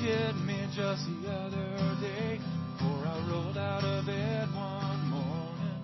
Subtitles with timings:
[0.00, 2.40] hit me just the other day
[2.72, 5.82] before I rolled out of bed one morning.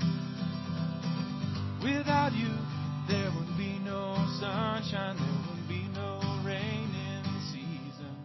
[1.83, 2.49] Without you,
[3.09, 8.17] there would be no sunshine, there would be no rain in season.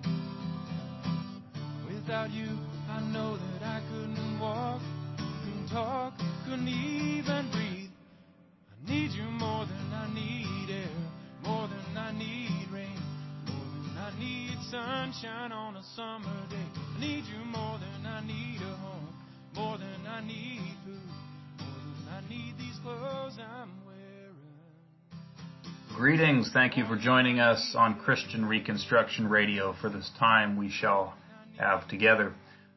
[1.86, 2.48] Without you,
[2.90, 4.82] I know that I couldn't walk,
[5.18, 6.14] couldn't talk,
[6.46, 7.61] couldn't even breathe.
[14.72, 16.56] Sunshine on a summer day.
[16.96, 19.14] I need you more than I need a home,
[19.54, 20.96] more than I need food,
[21.60, 24.38] more than I need these clothes I'm wearing.
[25.94, 26.52] Greetings.
[26.54, 31.16] Thank you for joining us on Christian Reconstruction Radio for this time we shall
[31.60, 32.34] have together.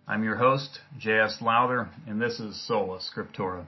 [0.08, 1.38] I'm your host, J.S.
[1.40, 3.66] Lowther, and this is Sola Scriptura.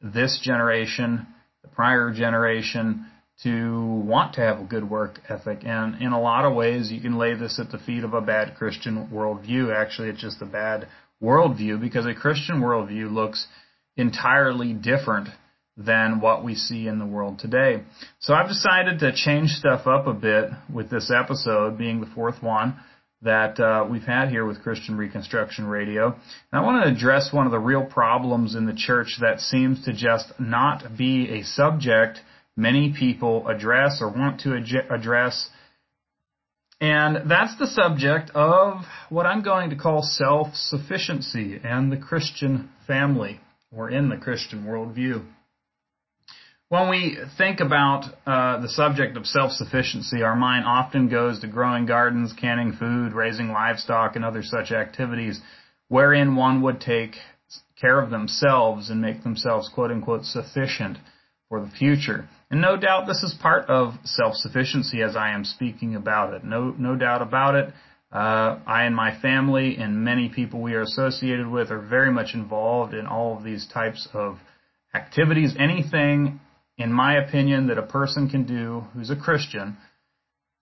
[0.00, 1.26] this generation,
[1.62, 3.04] the prior generation,
[3.42, 5.64] to want to have a good work ethic.
[5.64, 8.20] And in a lot of ways, you can lay this at the feet of a
[8.20, 9.74] bad Christian worldview.
[9.74, 10.86] Actually, it's just a bad
[11.20, 13.48] worldview because a Christian worldview looks
[13.96, 15.30] entirely different
[15.76, 17.82] than what we see in the world today.
[18.20, 22.40] So I've decided to change stuff up a bit with this episode being the fourth
[22.40, 22.78] one
[23.22, 26.06] that uh, we've had here with Christian Reconstruction Radio.
[26.06, 29.84] And I want to address one of the real problems in the church that seems
[29.86, 32.20] to just not be a subject
[32.56, 35.48] many people address or want to ad- address.
[36.80, 42.70] And that's the subject of what I'm going to call self sufficiency and the Christian
[42.86, 43.40] family,
[43.72, 45.24] or in the Christian worldview.
[46.70, 51.86] When we think about uh, the subject of self-sufficiency, our mind often goes to growing
[51.86, 55.40] gardens, canning food, raising livestock, and other such activities
[55.88, 57.12] wherein one would take
[57.80, 60.98] care of themselves and make themselves quote unquote sufficient
[61.48, 62.28] for the future.
[62.50, 66.44] And no doubt this is part of self-sufficiency as I am speaking about it.
[66.44, 67.72] No, no doubt about it.
[68.12, 72.34] Uh, I and my family and many people we are associated with are very much
[72.34, 74.36] involved in all of these types of
[74.94, 75.54] activities.
[75.58, 76.40] Anything
[76.78, 79.76] in my opinion, that a person can do who's a Christian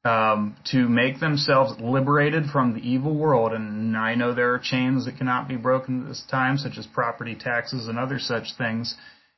[0.04, 3.52] um, to make themselves liberated from the evil world.
[3.52, 6.86] And I know there are chains that cannot be broken at this time, such as
[6.86, 8.94] property taxes and other such things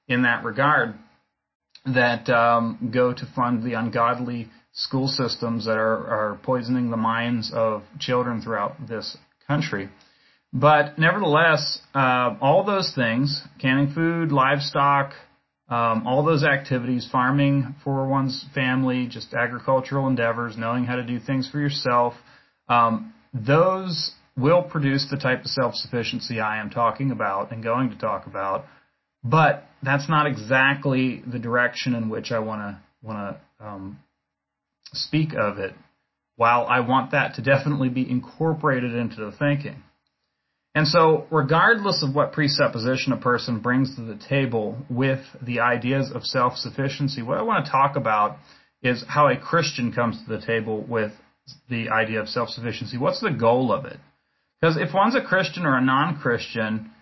[0.06, 0.94] in that regard,
[1.84, 7.50] that um, go to fund the ungodly school systems that are, are poisoning the minds
[7.52, 9.16] of children throughout this
[9.46, 9.88] country.
[10.52, 15.12] But nevertheless, uh, all those things, canning food, livestock,
[15.68, 21.18] um, all those activities, farming for one's family, just agricultural endeavors, knowing how to do
[21.20, 22.14] things for yourself,
[22.68, 27.98] um, those will produce the type of self-sufficiency I am talking about and going to
[27.98, 28.64] talk about.
[29.22, 33.98] But that's not exactly the direction in which I want to want to um,
[34.92, 35.74] speak of it.
[36.36, 39.82] While I want that to definitely be incorporated into the thinking.
[40.78, 46.12] And so, regardless of what presupposition a person brings to the table with the ideas
[46.14, 48.36] of self sufficiency, what I want to talk about
[48.80, 51.10] is how a Christian comes to the table with
[51.68, 52.96] the idea of self sufficiency.
[52.96, 53.98] What's the goal of it?
[54.60, 56.92] Because if one's a Christian or a non-Christian,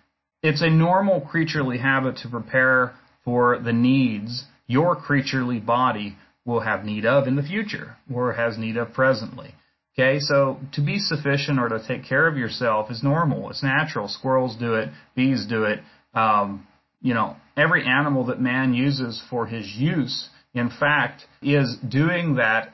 [0.41, 6.15] it's a normal creaturely habit to prepare for the needs your creaturely body
[6.45, 9.53] will have need of in the future or has need of presently.
[9.99, 13.49] Okay, so to be sufficient or to take care of yourself is normal.
[13.49, 14.07] It's natural.
[14.07, 15.79] Squirrels do it, bees do it.
[16.13, 16.67] Um,
[17.01, 22.73] you know, every animal that man uses for his use, in fact, is doing that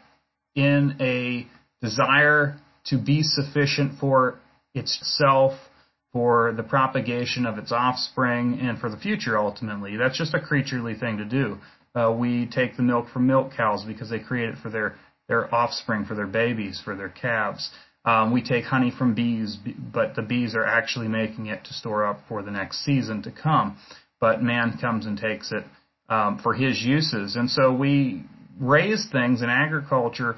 [0.54, 1.48] in a
[1.82, 4.40] desire to be sufficient for
[4.74, 5.54] itself,
[6.12, 9.96] for the propagation of its offspring, and for the future ultimately.
[9.96, 11.58] That's just a creaturely thing to do.
[11.96, 14.96] Uh, we take the milk from milk cows because they create it for their
[15.28, 17.70] their offspring, for their babies, for their calves.
[18.06, 19.58] Um, we take honey from bees,
[19.94, 23.32] but the bees are actually making it to store up for the next season to
[23.32, 23.78] come.
[24.20, 25.64] But man comes and takes it
[26.10, 28.24] um, for his uses, and so we
[28.60, 30.36] raise things in agriculture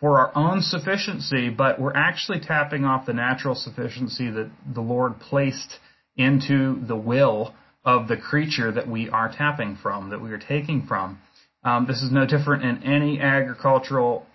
[0.00, 5.18] for our own sufficiency, but we're actually tapping off the natural sufficiency that the Lord
[5.18, 5.78] placed
[6.16, 7.54] into the will
[7.84, 11.18] of the creature that we are tapping from, that we are taking from.
[11.64, 14.26] Um, this is no different in any agricultural,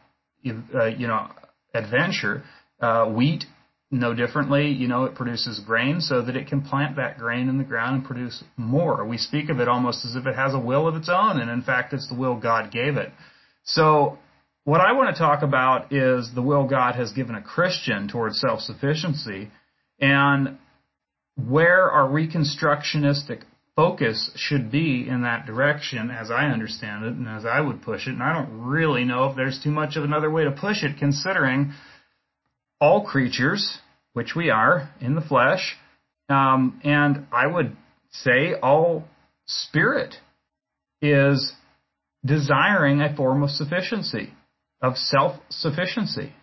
[0.46, 1.28] uh, you know,
[1.74, 2.44] adventure.
[2.82, 3.44] Uh, wheat,
[3.92, 7.58] no differently, you know, it produces grain so that it can plant that grain in
[7.58, 9.04] the ground and produce more.
[9.06, 11.50] We speak of it almost as if it has a will of its own, and
[11.50, 13.12] in fact, it's the will God gave it.
[13.64, 14.18] So,
[14.64, 18.40] what I want to talk about is the will God has given a Christian towards
[18.40, 19.50] self-sufficiency,
[20.00, 20.58] and
[21.36, 23.42] where our reconstructionistic
[23.80, 28.08] focus should be in that direction, as I understand it, and as I would push
[28.08, 28.10] it.
[28.10, 30.98] And I don't really know if there's too much of another way to push it,
[31.00, 31.72] considering
[32.82, 33.78] all creatures,
[34.12, 35.78] which we are in the flesh,
[36.28, 37.78] um, and I would
[38.12, 39.06] say all
[39.46, 40.14] spirit
[41.02, 41.54] is
[42.26, 44.34] desiring a form of sufficiency,
[44.82, 46.34] of self sufficiency.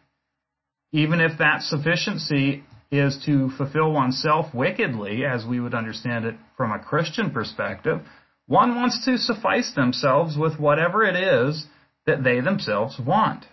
[0.90, 6.72] Even if that sufficiency is to fulfill oneself wickedly, as we would understand it from
[6.72, 8.00] a Christian perspective,
[8.46, 11.66] one wants to suffice themselves with whatever it is
[12.06, 13.44] that they themselves want.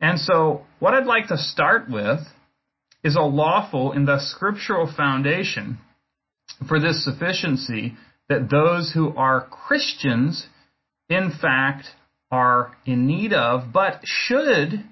[0.00, 2.20] And so, what I'd like to start with
[3.04, 5.78] is a lawful and thus scriptural foundation
[6.66, 7.94] for this sufficiency
[8.28, 10.46] that those who are Christians,
[11.08, 11.86] in fact,
[12.30, 14.84] are in need of, but should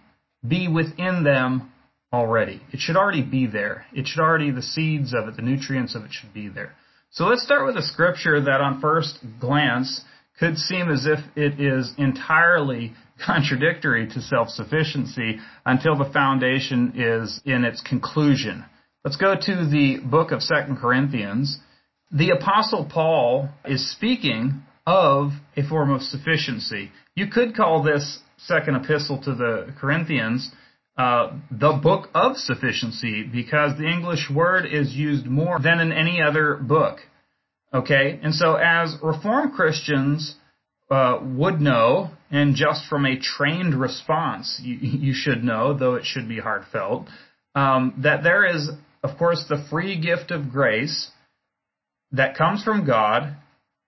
[0.46, 1.71] be within them
[2.12, 2.60] already.
[2.72, 3.86] It should already be there.
[3.92, 6.72] It should already, the seeds of it, the nutrients of it should be there.
[7.10, 10.02] So let's start with a scripture that on first glance
[10.38, 12.94] could seem as if it is entirely
[13.24, 18.64] contradictory to self-sufficiency until the foundation is in its conclusion.
[19.04, 21.58] Let's go to the book of 2 Corinthians.
[22.10, 26.90] The apostle Paul is speaking of a form of sufficiency.
[27.14, 30.50] You could call this second epistle to the Corinthians
[30.96, 36.20] uh, the book of sufficiency because the English word is used more than in any
[36.20, 36.98] other book.
[37.72, 40.34] Okay, and so as Reformed Christians
[40.90, 46.04] uh, would know, and just from a trained response, you, you should know, though it
[46.04, 47.06] should be heartfelt,
[47.54, 48.68] um, that there is,
[49.02, 51.10] of course, the free gift of grace
[52.10, 53.36] that comes from God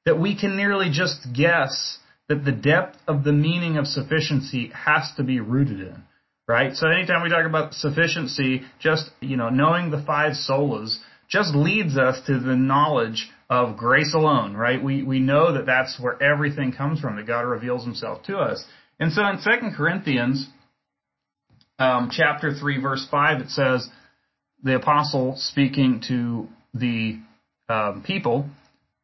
[0.06, 1.98] that we can nearly just guess
[2.30, 6.02] that the depth of the meaning of sufficiency has to be rooted in
[6.46, 6.74] right?
[6.74, 10.96] So anytime we talk about sufficiency, just, you know, knowing the five solas
[11.28, 14.82] just leads us to the knowledge of grace alone, right?
[14.82, 18.64] We, we know that that's where everything comes from, that God reveals himself to us.
[19.00, 20.46] And so in 2 Corinthians,
[21.78, 23.88] um, chapter 3, verse 5, it says,
[24.62, 27.18] the apostle speaking to the
[27.68, 28.48] um, people,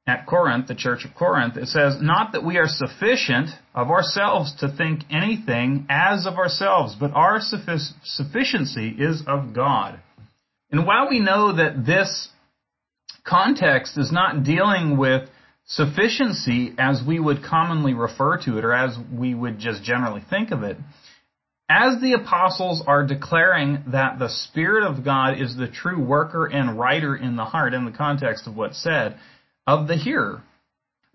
[0.06, 4.54] at Corinth, the church of Corinth, it says, Not that we are sufficient of ourselves
[4.60, 10.00] to think anything as of ourselves, but our suffic- sufficiency is of God.
[10.70, 12.28] And while we know that this
[13.24, 15.28] context is not dealing with
[15.66, 20.50] sufficiency as we would commonly refer to it or as we would just generally think
[20.50, 20.76] of it,
[21.68, 26.76] as the apostles are declaring that the Spirit of God is the true worker and
[26.76, 29.16] writer in the heart in the context of what's said,
[29.66, 30.42] of the hearer.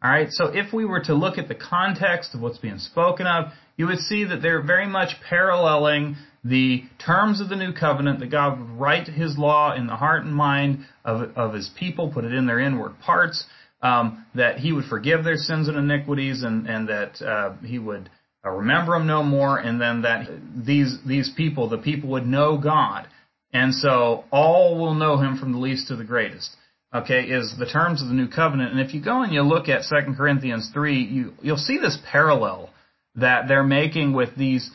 [0.03, 3.45] Alright, so if we were to look at the context of what's being spoken of,
[3.77, 8.29] you would see that they're very much paralleling the terms of the new covenant, that
[8.29, 12.23] God would write his law in the heart and mind of, of his people, put
[12.23, 13.45] it in their inward parts,
[13.81, 18.09] um, that he would forgive their sins and iniquities, and, and that uh, he would
[18.45, 22.57] uh, remember them no more, and then that these, these people, the people would know
[22.57, 23.07] God.
[23.51, 26.55] And so all will know him from the least to the greatest
[26.95, 28.71] okay, is the terms of the new covenant.
[28.71, 31.97] And if you go and you look at 2 Corinthians 3, you, you'll see this
[32.09, 32.69] parallel
[33.15, 34.69] that they're making with these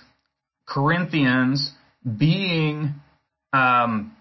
[0.66, 1.72] Corinthians
[2.18, 2.94] being
[3.52, 4.16] um,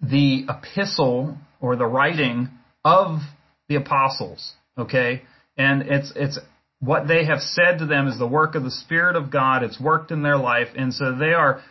[0.00, 2.48] the epistle or the writing
[2.84, 3.20] of
[3.68, 4.54] the apostles.
[4.78, 5.22] Okay,
[5.56, 6.38] and it's it's
[6.80, 9.62] what they have said to them is the work of the Spirit of God.
[9.62, 11.62] It's worked in their life, and so they are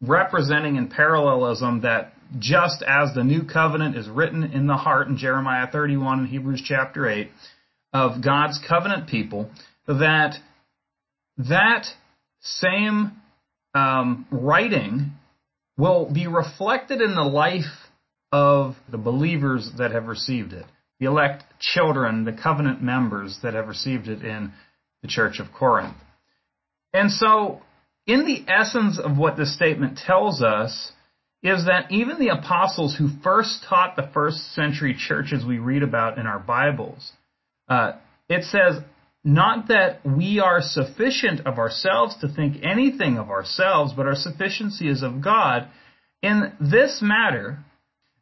[0.00, 5.16] representing in parallelism that just as the new covenant is written in the heart in
[5.16, 7.30] Jeremiah 31 and Hebrews chapter 8
[7.92, 9.50] of God's covenant people,
[9.86, 10.34] that
[11.38, 11.86] that
[12.40, 13.12] same
[13.74, 15.12] um, writing
[15.76, 17.64] will be reflected in the life
[18.32, 20.66] of the believers that have received it,
[21.00, 24.52] the elect children, the covenant members that have received it in
[25.02, 25.96] the church of Corinth.
[26.92, 27.62] And so,
[28.06, 30.92] in the essence of what this statement tells us,
[31.42, 36.18] is that even the apostles who first taught the first century churches we read about
[36.18, 37.12] in our Bibles,
[37.68, 37.92] uh,
[38.28, 38.82] it says,
[39.24, 44.88] not that we are sufficient of ourselves to think anything of ourselves, but our sufficiency
[44.88, 45.68] is of God.
[46.22, 47.58] In this matter,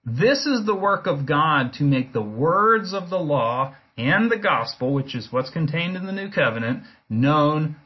[0.05, 4.39] this is the work of God to make the words of the law and the
[4.39, 7.77] gospel, which is what's contained in the new covenant, known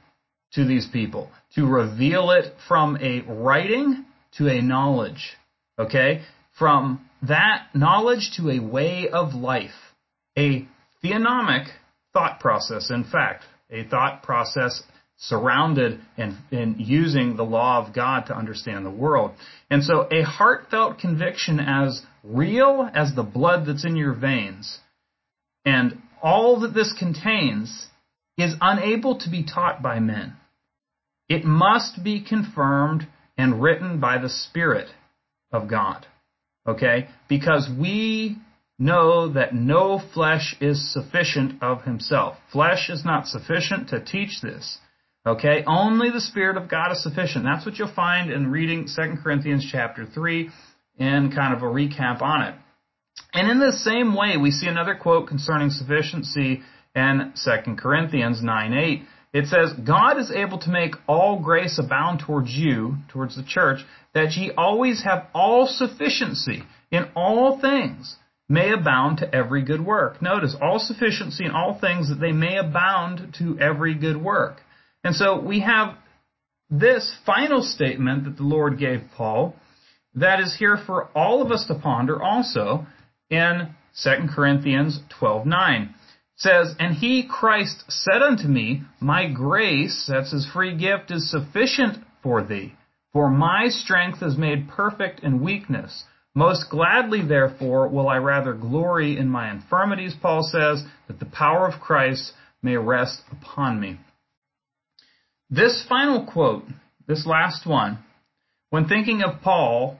[0.52, 4.04] to these people, to reveal it from a writing
[4.38, 5.36] to a knowledge.
[5.78, 6.22] Okay?
[6.58, 9.70] From that knowledge to a way of life.
[10.38, 10.66] A
[11.02, 11.66] theonomic
[12.12, 14.82] thought process, in fact, a thought process
[15.16, 19.32] surrounded and, using the law of God to understand the world.
[19.70, 24.78] And so a heartfelt conviction as real as the blood that's in your veins
[25.64, 27.86] and all that this contains
[28.36, 30.36] is unable to be taught by men.
[31.28, 33.06] It must be confirmed
[33.40, 34.88] and written by the Spirit
[35.50, 36.06] of God.
[36.66, 37.08] Okay?
[37.28, 38.36] Because we
[38.78, 42.36] know that no flesh is sufficient of himself.
[42.52, 44.78] Flesh is not sufficient to teach this.
[45.26, 45.64] Okay?
[45.66, 47.44] Only the Spirit of God is sufficient.
[47.44, 50.50] That's what you'll find in reading 2 Corinthians chapter 3
[50.98, 52.54] and kind of a recap on it.
[53.32, 56.60] And in the same way, we see another quote concerning sufficiency
[56.94, 59.02] in 2 Corinthians 9 8.
[59.32, 63.80] It says, God is able to make all grace abound towards you, towards the church,
[64.12, 68.16] that ye always have all sufficiency in all things,
[68.48, 70.20] may abound to every good work.
[70.20, 74.56] Notice, all sufficiency in all things that they may abound to every good work.
[75.04, 75.96] And so we have
[76.68, 79.54] this final statement that the Lord gave Paul
[80.14, 82.86] that is here for all of us to ponder also
[83.28, 85.94] in 2 Corinthians 12:9
[86.40, 91.98] says, And he, Christ, said unto me, My grace, that's his free gift, is sufficient
[92.22, 92.74] for thee.
[93.12, 96.04] For my strength is made perfect in weakness.
[96.34, 101.66] Most gladly, therefore, will I rather glory in my infirmities, Paul says, that the power
[101.66, 102.32] of Christ
[102.62, 103.98] may rest upon me.
[105.50, 106.64] This final quote,
[107.06, 107.98] this last one,
[108.70, 109.98] when thinking of Paul,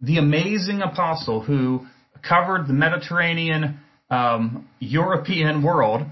[0.00, 1.86] the amazing apostle who
[2.26, 3.78] covered the Mediterranean
[4.10, 6.02] um, European world,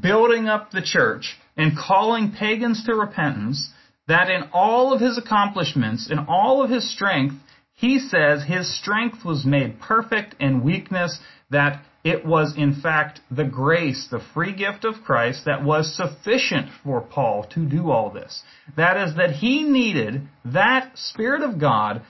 [0.00, 3.70] building up the church and calling pagans to repentance,
[4.08, 7.34] that in all of his accomplishments, in all of his strength,
[7.74, 11.18] he says his strength was made perfect in weakness,
[11.50, 16.68] that it was, in fact, the grace, the free gift of Christ that was sufficient
[16.82, 18.42] for Paul to do all this.
[18.76, 22.02] That is, that he needed that Spirit of God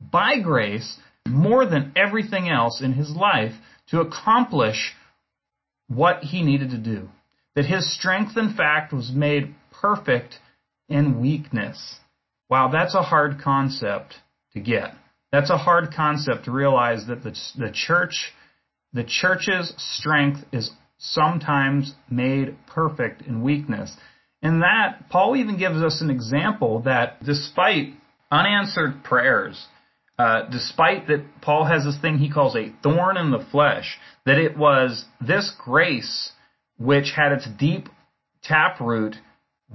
[0.00, 3.52] by grace more than everything else in his life
[3.90, 4.94] to accomplish
[5.88, 7.08] what he needed to do.
[7.56, 10.36] That his strength, in fact, was made perfect
[10.88, 11.96] in weakness.
[12.48, 14.14] Wow, that's a hard concept
[14.52, 14.94] to get.
[15.32, 18.32] That's a hard concept to realize that the, the church
[18.92, 23.94] the church's strength is sometimes made perfect in weakness.
[24.42, 27.94] And that, Paul even gives us an example that despite
[28.30, 29.64] unanswered prayers,
[30.20, 34.36] uh, despite that Paul has this thing he calls a thorn in the flesh, that
[34.36, 36.32] it was this grace
[36.76, 37.88] which had its deep
[38.42, 39.16] taproot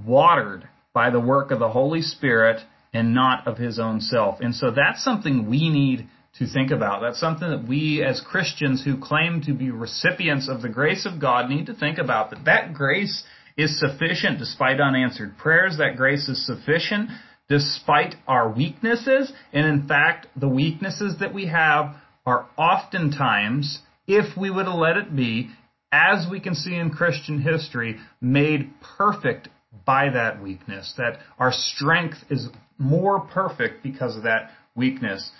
[0.04, 2.60] watered by the work of the Holy Spirit
[2.92, 4.38] and not of his own self.
[4.38, 6.06] And so that's something we need
[6.38, 7.00] to think about.
[7.00, 11.20] That's something that we as Christians who claim to be recipients of the grace of
[11.20, 12.30] God need to think about.
[12.30, 13.24] That that grace
[13.56, 15.78] is sufficient despite unanswered prayers.
[15.78, 17.10] That grace is sufficient
[17.48, 19.32] despite our weaknesses.
[19.52, 25.14] And in fact, the weaknesses that we have are oftentimes, if we would let it
[25.14, 25.50] be,
[25.92, 29.48] as we can see in Christian history, made perfect
[29.84, 30.94] by that weakness.
[30.96, 32.48] That our strength is
[32.78, 35.30] more perfect because of that weakness.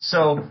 [0.00, 0.48] So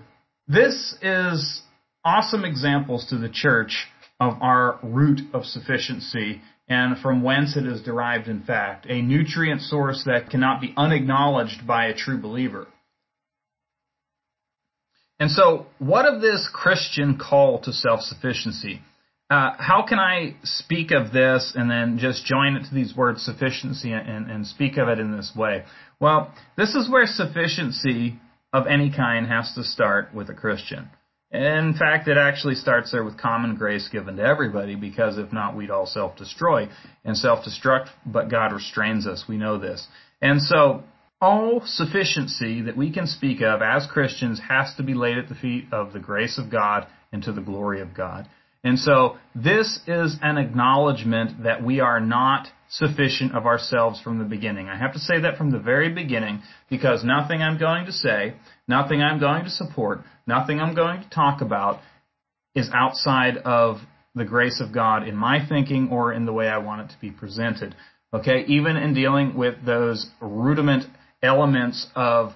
[0.47, 1.61] this is
[2.05, 3.87] awesome examples to the church
[4.19, 6.41] of our root of sufficiency
[6.71, 11.67] and from whence it is derived in fact, a nutrient source that cannot be unacknowledged
[11.67, 12.65] by a true believer.
[15.19, 18.81] And so, what of this Christian call to self sufficiency?
[19.29, 23.21] Uh, how can I speak of this and then just join it to these words
[23.21, 25.63] sufficiency and, and speak of it in this way?
[25.99, 28.19] Well, this is where sufficiency
[28.53, 30.89] of any kind has to start with a Christian.
[31.31, 35.55] In fact, it actually starts there with common grace given to everybody because if not,
[35.55, 36.67] we'd all self destroy
[37.05, 39.25] and self destruct, but God restrains us.
[39.29, 39.87] We know this.
[40.21, 40.83] And so,
[41.21, 45.35] all sufficiency that we can speak of as Christians has to be laid at the
[45.35, 48.27] feet of the grace of God and to the glory of God.
[48.63, 54.25] And so this is an acknowledgement that we are not sufficient of ourselves from the
[54.25, 54.69] beginning.
[54.69, 58.35] I have to say that from the very beginning because nothing I'm going to say,
[58.67, 61.81] nothing I'm going to support, nothing I'm going to talk about
[62.55, 63.77] is outside of
[64.15, 67.01] the grace of God in my thinking or in the way I want it to
[67.01, 67.75] be presented.
[68.13, 70.85] Okay, even in dealing with those rudiment
[71.21, 72.31] elements of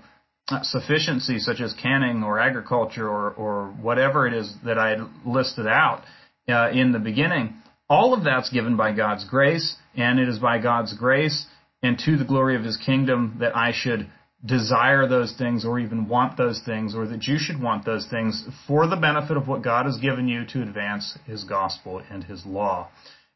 [0.61, 6.03] sufficiency, such as canning or agriculture or, or whatever it is that I listed out
[6.47, 7.55] uh, in the beginning,
[7.89, 11.45] all of that's given by God's grace, and it is by God's grace
[11.81, 14.09] and to the glory of His kingdom that I should
[14.43, 18.45] desire those things or even want those things or that you should want those things
[18.67, 22.45] for the benefit of what God has given you to advance His gospel and His
[22.45, 22.89] law.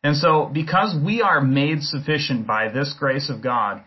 [0.03, 3.83] And so, because we are made sufficient by this grace of God,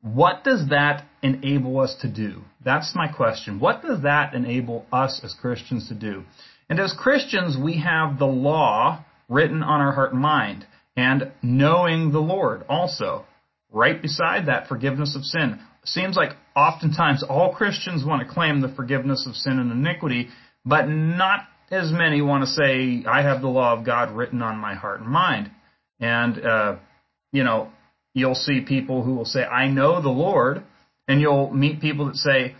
[0.00, 2.42] what does that enable us to do?
[2.64, 3.60] That's my question.
[3.60, 6.24] What does that enable us as Christians to do?
[6.68, 10.66] And as Christians, we have the law written on our heart and mind,
[10.96, 13.24] and knowing the Lord also.
[13.70, 15.60] Right beside that, forgiveness of sin.
[15.84, 20.28] Seems like oftentimes all Christians want to claim the forgiveness of sin and iniquity,
[20.64, 24.58] but not as many want to say, I have the law of God written on
[24.58, 25.50] my heart and mind.
[25.98, 26.76] And, uh,
[27.32, 27.70] you know,
[28.14, 30.62] you'll see people who will say, I know the Lord,
[31.08, 32.54] and you'll meet people that say,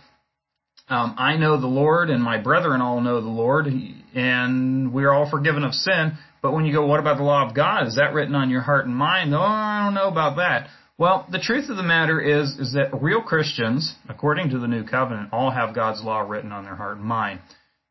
[0.89, 5.29] um, I know the Lord, and my brethren all know the Lord, and we're all
[5.29, 6.17] forgiven of sin.
[6.41, 7.87] But when you go, what about the law of God?
[7.87, 9.33] Is that written on your heart and mind?
[9.33, 10.67] Oh, I don't know about that.
[10.97, 14.83] Well, the truth of the matter is, is that real Christians, according to the new
[14.83, 17.39] covenant, all have God's law written on their heart and mind.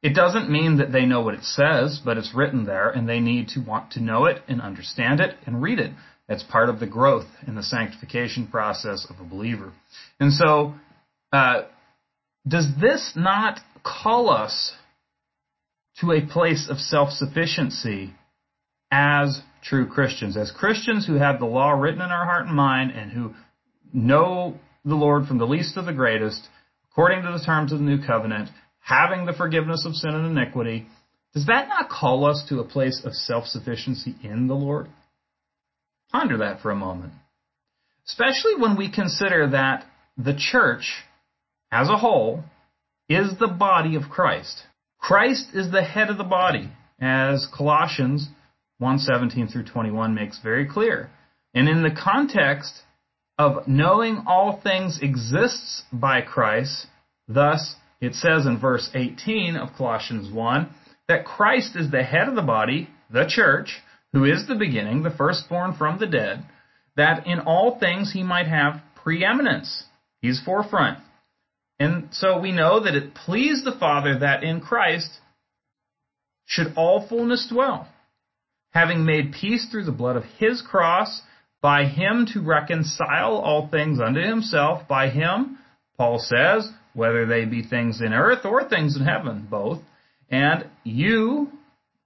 [0.03, 3.21] It doesn't mean that they know what it says, but it's written there, and they
[3.21, 5.93] need to want to know it and understand it and read it.
[6.29, 9.73] It's part of the growth in the sanctification process of a believer.
[10.21, 10.75] And so,
[11.33, 11.63] uh,
[12.47, 14.73] does this not call us
[16.01, 18.15] to a place of self-sufficiency
[18.91, 20.37] as true Christians?
[20.37, 23.35] As Christians who have the law written in our heart and mind and who
[23.93, 26.49] know the Lord from the least to the greatest,
[26.91, 30.87] according to the terms of the new covenant, having the forgiveness of sin and iniquity,
[31.35, 34.89] does that not call us to a place of self-sufficiency in the Lord?
[36.11, 37.13] Ponder that for a moment.
[38.07, 39.87] Especially when we consider that
[40.19, 41.05] the church,
[41.71, 42.45] as a whole,
[43.09, 44.63] is the body of Christ.
[44.99, 46.71] Christ is the head of the body,
[47.01, 48.29] as Colossians
[48.83, 51.09] 1:17 through 21 makes very clear.
[51.55, 52.83] And in the context
[53.39, 56.87] of knowing all things exists by Christ,
[57.29, 60.69] thus it says in verse 18 of Colossians 1
[61.09, 63.81] that Christ is the head of the body, the church,
[64.13, 66.45] who is the beginning, the firstborn from the dead,
[66.97, 69.85] that in all things he might have preeminence.
[70.21, 70.99] He's forefront.
[71.79, 75.11] And so we know that it pleased the Father that in Christ
[76.45, 77.89] should all fullness dwell,
[78.73, 81.23] having made peace through the blood of his cross,
[81.61, 85.59] by him to reconcile all things unto himself, by him,
[85.97, 89.81] Paul says, whether they be things in earth or things in heaven, both,
[90.31, 91.51] and you,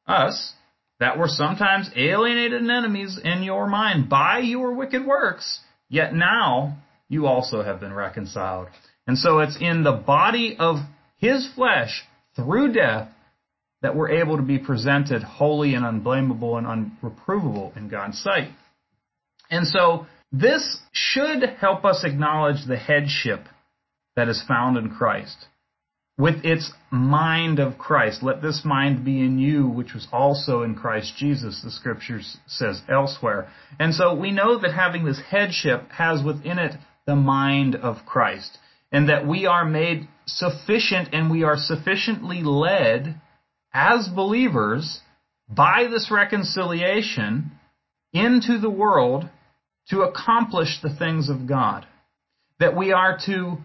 [0.06, 0.52] us,
[1.00, 6.78] that were sometimes alienated and enemies in your mind by your wicked works, yet now
[7.08, 8.68] you also have been reconciled.
[9.06, 10.76] And so it's in the body of
[11.18, 13.08] his flesh through death
[13.82, 18.50] that we're able to be presented holy and unblameable and unreprovable in God's sight.
[19.50, 23.40] And so this should help us acknowledge the headship
[24.16, 25.46] that is found in Christ
[26.18, 28.22] with its mind of Christ.
[28.22, 32.80] Let this mind be in you, which was also in Christ Jesus, the scriptures says
[32.88, 33.48] elsewhere.
[33.78, 36.74] And so we know that having this headship has within it
[37.06, 38.58] the mind of Christ,
[38.90, 43.20] and that we are made sufficient and we are sufficiently led
[43.76, 45.02] as believers
[45.48, 47.52] by this reconciliation
[48.14, 49.28] into the world
[49.90, 51.86] to accomplish the things of God.
[52.58, 53.58] That we are to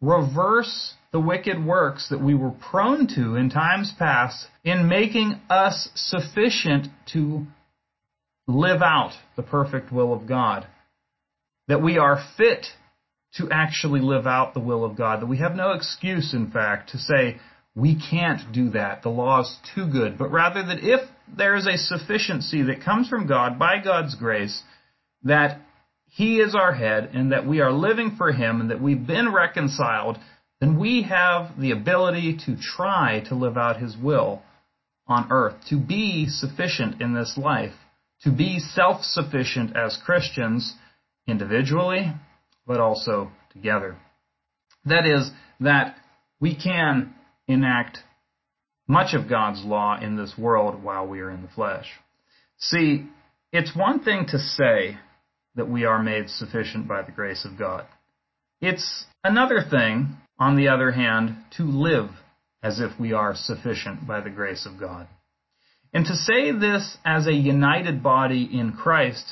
[0.00, 5.88] reverse the wicked works that we were prone to in times past in making us
[5.96, 7.44] sufficient to
[8.46, 10.68] live out the perfect will of God.
[11.66, 12.66] That we are fit
[13.34, 15.20] to actually live out the will of God.
[15.20, 17.38] That we have no excuse, in fact, to say,
[17.78, 19.02] we can't do that.
[19.02, 20.18] The law is too good.
[20.18, 21.00] But rather that if
[21.36, 24.62] there is a sufficiency that comes from God by God's grace,
[25.22, 25.60] that
[26.06, 29.32] He is our head and that we are living for Him and that we've been
[29.32, 30.18] reconciled,
[30.60, 34.42] then we have the ability to try to live out His will
[35.06, 37.74] on earth, to be sufficient in this life,
[38.22, 40.74] to be self sufficient as Christians
[41.28, 42.12] individually,
[42.66, 43.96] but also together.
[44.84, 45.94] That is, that
[46.40, 47.14] we can
[47.48, 47.98] enact
[48.86, 51.86] much of God's law in this world while we are in the flesh.
[52.58, 53.06] See,
[53.52, 54.98] it's one thing to say
[55.54, 57.86] that we are made sufficient by the grace of God.
[58.60, 62.10] It's another thing, on the other hand, to live
[62.62, 65.06] as if we are sufficient by the grace of God.
[65.92, 69.24] And to say this as a united body in Christ,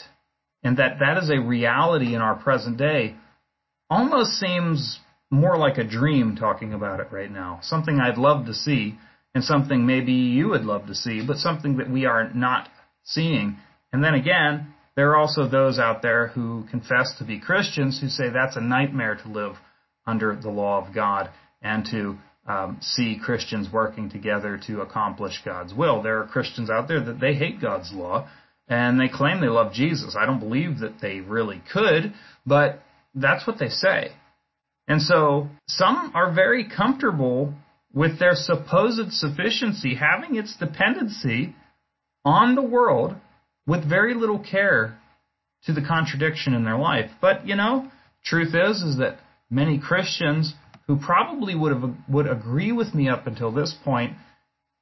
[0.62, 3.14] and that that is a reality in our present day,
[3.90, 4.98] almost seems
[5.36, 7.60] more like a dream talking about it right now.
[7.62, 8.98] Something I'd love to see,
[9.34, 12.68] and something maybe you would love to see, but something that we are not
[13.04, 13.56] seeing.
[13.92, 18.08] And then again, there are also those out there who confess to be Christians who
[18.08, 19.56] say that's a nightmare to live
[20.06, 22.16] under the law of God and to
[22.48, 26.02] um, see Christians working together to accomplish God's will.
[26.02, 28.28] There are Christians out there that they hate God's law
[28.68, 30.16] and they claim they love Jesus.
[30.18, 32.14] I don't believe that they really could,
[32.46, 32.82] but
[33.14, 34.12] that's what they say.
[34.88, 37.54] And so some are very comfortable
[37.92, 41.54] with their supposed sufficiency having its dependency
[42.24, 43.14] on the world
[43.66, 44.98] with very little care
[45.64, 47.10] to the contradiction in their life.
[47.20, 47.90] But, you know,
[48.24, 49.18] truth is is that
[49.50, 50.54] many Christians
[50.86, 54.14] who probably would have would agree with me up until this point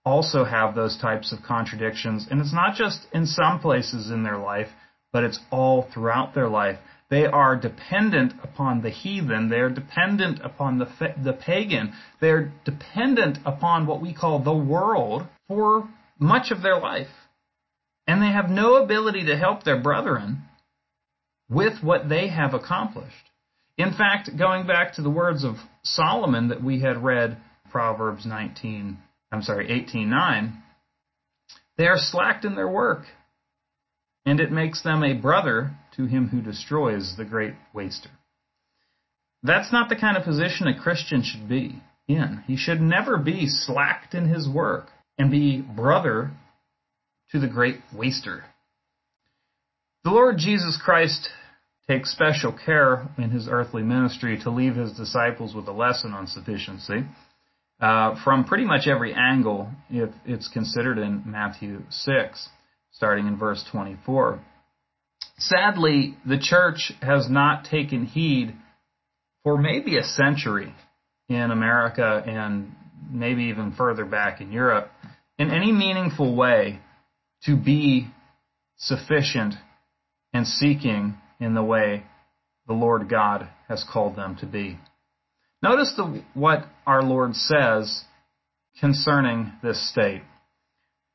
[0.05, 4.37] also have those types of contradictions and it's not just in some places in their
[4.37, 4.69] life,
[5.13, 6.79] but it's all throughout their life.
[7.15, 9.49] They are dependent upon the heathen.
[9.49, 10.89] They are dependent upon the,
[11.23, 11.93] the pagan.
[12.21, 17.15] They are dependent upon what we call the world for much of their life.
[18.09, 20.43] And they have no ability to help their brethren
[21.49, 23.31] with what they have accomplished.
[23.79, 27.37] In fact, going back to the words of Solomon that we had read,
[27.71, 28.99] Proverbs 19,
[29.31, 30.61] I'm sorry, 18:9,
[31.79, 33.05] they are slacked in their work
[34.27, 38.11] and it makes them a brother to him who destroys the great waster.
[39.43, 42.43] That's not the kind of position a Christian should be in.
[42.47, 46.33] He should never be slacked in his work and be brother
[47.31, 48.45] to the great waster.
[50.05, 51.29] The Lord Jesus Christ
[51.87, 56.27] takes special care in his earthly ministry to leave his disciples with a lesson on
[56.27, 57.05] sufficiency.
[57.81, 62.49] Uh, from pretty much every angle, if it's considered in Matthew 6
[62.95, 64.41] starting in verse 24.
[65.39, 68.55] Sadly, the church has not taken heed
[69.43, 70.73] for maybe a century
[71.29, 72.73] in America and
[73.11, 74.91] maybe even further back in Europe
[75.39, 76.79] in any meaningful way
[77.45, 78.07] to be
[78.77, 79.55] sufficient
[80.33, 82.05] and seeking in the way
[82.67, 84.79] the Lord God has called them to be.
[85.63, 88.05] Notice the, what our Lord says
[88.81, 90.23] concerning this state.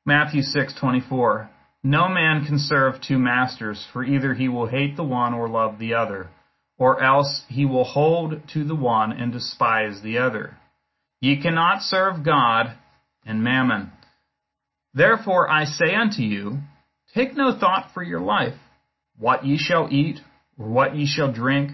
[0.05, 1.49] Matthew 6:24
[1.83, 5.79] no man can serve two masters, for either he will hate the one or love
[5.79, 6.29] the other,
[6.77, 10.57] or else he will hold to the one and despise the other.
[11.21, 12.75] Ye cannot serve God
[13.25, 13.91] and mammon.
[14.93, 16.59] Therefore I say unto you,
[17.13, 18.55] take no thought for your life,
[19.17, 20.19] what ye shall eat,
[20.57, 21.71] or what ye shall drink,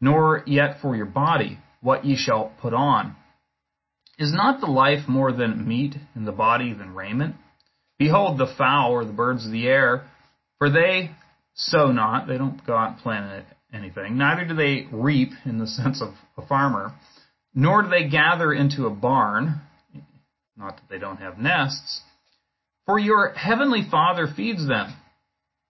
[0.00, 3.16] nor yet for your body, what ye shall put on.
[4.18, 7.36] Is not the life more than meat, and the body than raiment?
[8.00, 10.06] Behold the fowl or the birds of the air,
[10.58, 11.10] for they
[11.52, 15.66] sow not, they don't go out and plant anything, neither do they reap in the
[15.66, 16.94] sense of a farmer,
[17.54, 19.60] nor do they gather into a barn,
[20.56, 22.00] not that they don't have nests,
[22.86, 24.94] for your heavenly Father feeds them.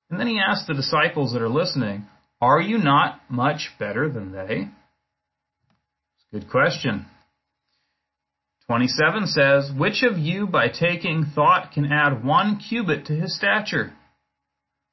[0.08, 2.06] And then he asks the disciples that are listening,
[2.40, 4.68] Are you not much better than they?
[6.14, 7.06] It's a good question.
[8.70, 13.92] 27 says, Which of you by taking thought can add one cubit to his stature?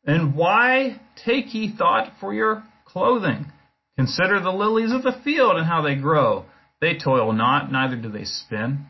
[0.04, 3.52] And why take ye thought for your clothing?
[3.96, 6.46] Consider the lilies of the field and how they grow.
[6.82, 8.88] They toil not, neither do they spin.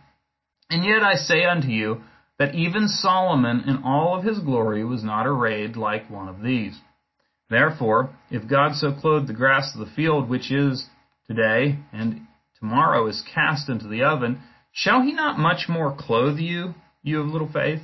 [0.69, 2.03] And yet I say unto you,
[2.39, 6.79] that even Solomon in all of his glory was not arrayed like one of these.
[7.49, 10.85] Therefore, if God so clothed the grass of the field, which is
[11.27, 12.21] today and
[12.57, 14.41] tomorrow is cast into the oven,
[14.77, 17.81] Shall he not much more clothe you, you of little faith?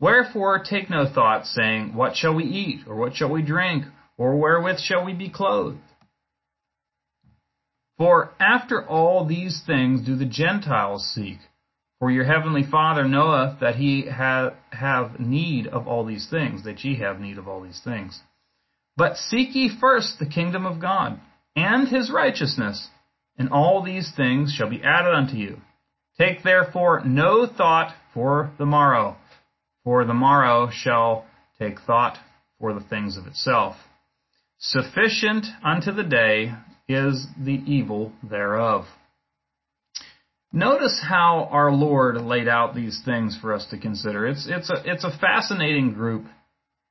[0.00, 3.84] Wherefore take no thought, saying, What shall we eat, or what shall we drink,
[4.18, 5.78] or wherewith shall we be clothed?
[7.98, 11.38] For after all these things do the Gentiles seek.
[12.00, 16.84] For your heavenly Father knoweth that he ha- have need of all these things, that
[16.84, 18.20] ye have need of all these things.
[18.96, 21.20] But seek ye first the kingdom of God
[21.54, 22.88] and his righteousness,
[23.38, 25.60] and all these things shall be added unto you.
[26.18, 29.16] Take therefore no thought for the morrow,
[29.84, 31.26] for the morrow shall
[31.58, 32.18] take thought
[32.58, 33.76] for the things of itself.
[34.58, 36.52] Sufficient unto the day
[36.88, 38.86] is the evil thereof.
[40.52, 44.26] Notice how our Lord laid out these things for us to consider.
[44.26, 46.24] It's it's a it's a fascinating group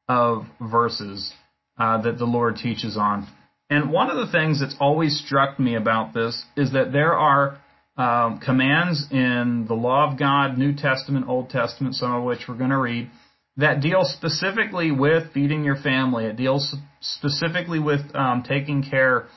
[0.08, 1.34] of verses
[1.80, 3.28] uh, that the Lord teaches on.
[3.72, 7.60] And one of the things that's always struck me about this is that there are
[7.98, 12.58] um, commands in the law of God, New Testament, Old Testament, some of which we're
[12.58, 13.10] going to read,
[13.58, 16.26] that deal specifically with feeding your family.
[16.26, 19.28] It deals specifically with um, taking care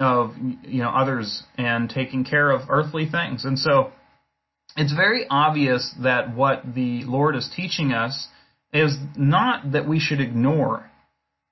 [0.00, 0.30] of
[0.62, 3.44] you know others and taking care of earthly things.
[3.44, 3.90] And so
[4.76, 8.28] it's very obvious that what the Lord is teaching us
[8.72, 10.90] is not that we should ignore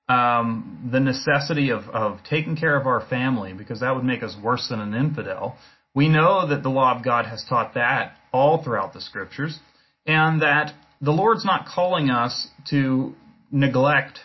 [0.07, 4.35] um, the necessity of, of taking care of our family because that would make us
[4.41, 5.57] worse than an infidel.
[5.97, 9.57] We know that the law of God has taught that all throughout the scriptures,
[10.05, 13.15] and that the Lord's not calling us to
[13.49, 14.19] neglect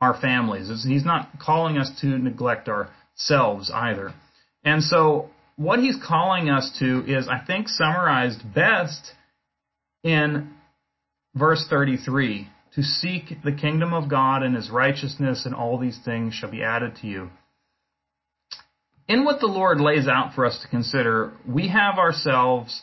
[0.00, 0.70] our families.
[0.82, 4.14] He's not calling us to neglect ourselves either.
[4.64, 9.12] And so, what he's calling us to is, I think, summarized best
[10.02, 10.54] in
[11.34, 16.32] verse 33 to seek the kingdom of God and his righteousness, and all these things
[16.32, 17.28] shall be added to you
[19.08, 22.82] in what the Lord lays out for us to consider, we have ourselves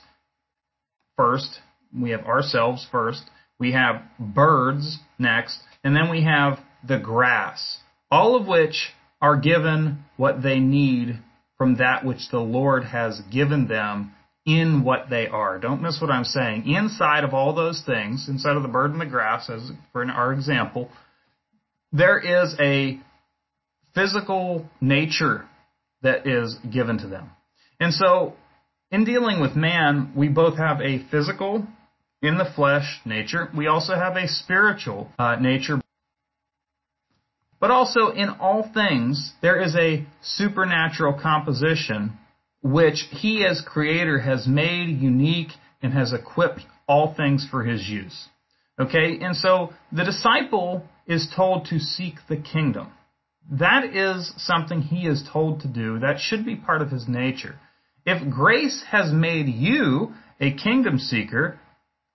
[1.17, 1.59] first.
[1.93, 3.23] We have ourselves first.
[3.59, 5.59] We have birds next.
[5.83, 7.77] And then we have the grass.
[8.09, 8.89] All of which
[9.21, 11.19] are given what they need
[11.57, 14.13] from that which the Lord has given them
[14.45, 15.59] in what they are.
[15.59, 16.67] Don't miss what I'm saying.
[16.67, 20.33] Inside of all those things, inside of the bird and the grass, as for our
[20.33, 20.89] example,
[21.91, 22.99] there is a
[23.93, 25.45] physical nature
[26.01, 27.29] that is given to them.
[27.79, 28.33] And so,
[28.91, 31.67] in dealing with man, we both have a physical,
[32.21, 33.49] in the flesh nature.
[33.55, 35.81] We also have a spiritual uh, nature.
[37.59, 42.17] But also, in all things, there is a supernatural composition
[42.63, 48.27] which He, as Creator, has made unique and has equipped all things for His use.
[48.79, 49.19] Okay?
[49.21, 52.91] And so, the disciple is told to seek the kingdom.
[53.49, 55.99] That is something he is told to do.
[55.99, 57.59] That should be part of his nature.
[58.05, 61.59] If grace has made you a kingdom seeker,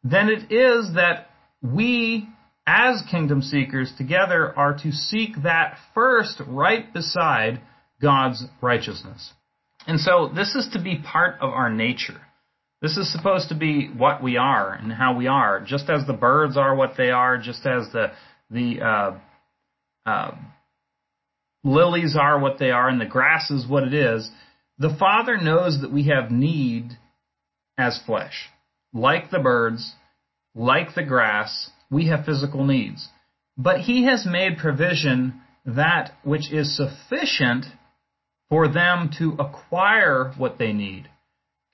[0.03, 1.29] then it is that
[1.63, 2.29] we,
[2.67, 7.61] as kingdom seekers together, are to seek that first right beside
[8.01, 9.33] God's righteousness.
[9.87, 12.21] And so this is to be part of our nature.
[12.83, 16.13] This is supposed to be what we are and how we are, just as the
[16.13, 18.13] birds are what they are, just as the
[18.51, 19.19] the uh,
[20.09, 20.35] uh,
[21.67, 24.31] lilies are what they are and the grass is what it is,
[24.79, 26.97] the Father knows that we have need
[27.77, 28.49] as flesh.
[28.93, 29.95] Like the birds,
[30.55, 33.09] like the grass, we have physical needs.
[33.59, 37.67] But He has made provision that which is sufficient
[38.49, 41.09] for them to acquire what they need.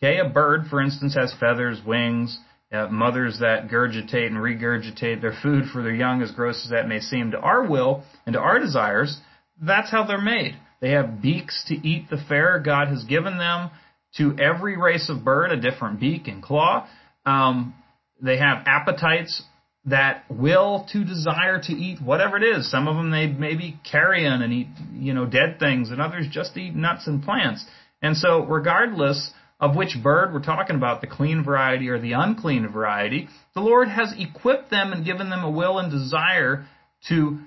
[0.02, 2.38] Okay, a bird, for instance, has feathers, wings,
[2.72, 6.88] uh, mothers that gurgitate and regurgitate their food for their young, as gross as that
[6.88, 9.20] may seem to our will and to our desires.
[9.61, 10.57] That's how they're made.
[10.81, 13.71] They have beaks to eat the fare God has given them.
[14.19, 16.87] To every race of bird, a different beak and claw.
[17.25, 17.75] Um,
[18.21, 19.43] they have appetites
[19.87, 22.71] that will to desire to eat whatever it is.
[22.71, 26.57] Some of them they maybe carrion and eat, you know, dead things, and others just
[26.57, 27.65] eat nuts and plants.
[28.01, 32.69] And so, regardless of which bird we're talking about, the clean variety or the unclean
[32.69, 36.67] variety, the Lord has equipped them and given them a will and desire
[37.09, 37.38] to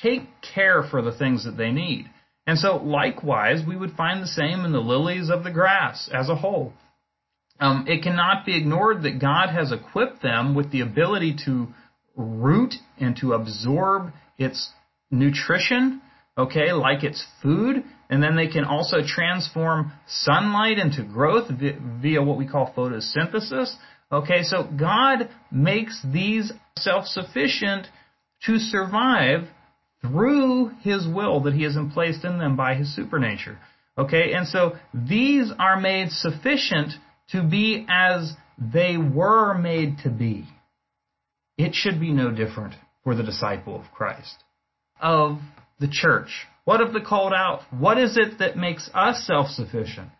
[0.00, 0.22] take
[0.54, 2.06] care for the things that they need.
[2.46, 6.28] And so, likewise, we would find the same in the lilies of the grass as
[6.28, 6.72] a whole.
[7.60, 11.68] Um, it cannot be ignored that God has equipped them with the ability to
[12.16, 14.70] root and to absorb its
[15.10, 16.02] nutrition,
[16.36, 21.50] okay, like its food, and then they can also transform sunlight into growth
[22.02, 23.72] via what we call photosynthesis.
[24.10, 27.86] Okay, so God makes these self sufficient
[28.44, 29.48] to survive
[30.02, 33.58] through his will that he has placed in them by his supernature.
[33.96, 36.92] Okay, and so these are made sufficient
[37.30, 40.46] to be as they were made to be.
[41.56, 44.42] It should be no different for the disciple of Christ.
[45.00, 45.38] Of
[45.78, 46.46] the church.
[46.64, 47.62] What of the called out?
[47.70, 50.10] What is it that makes us self sufficient?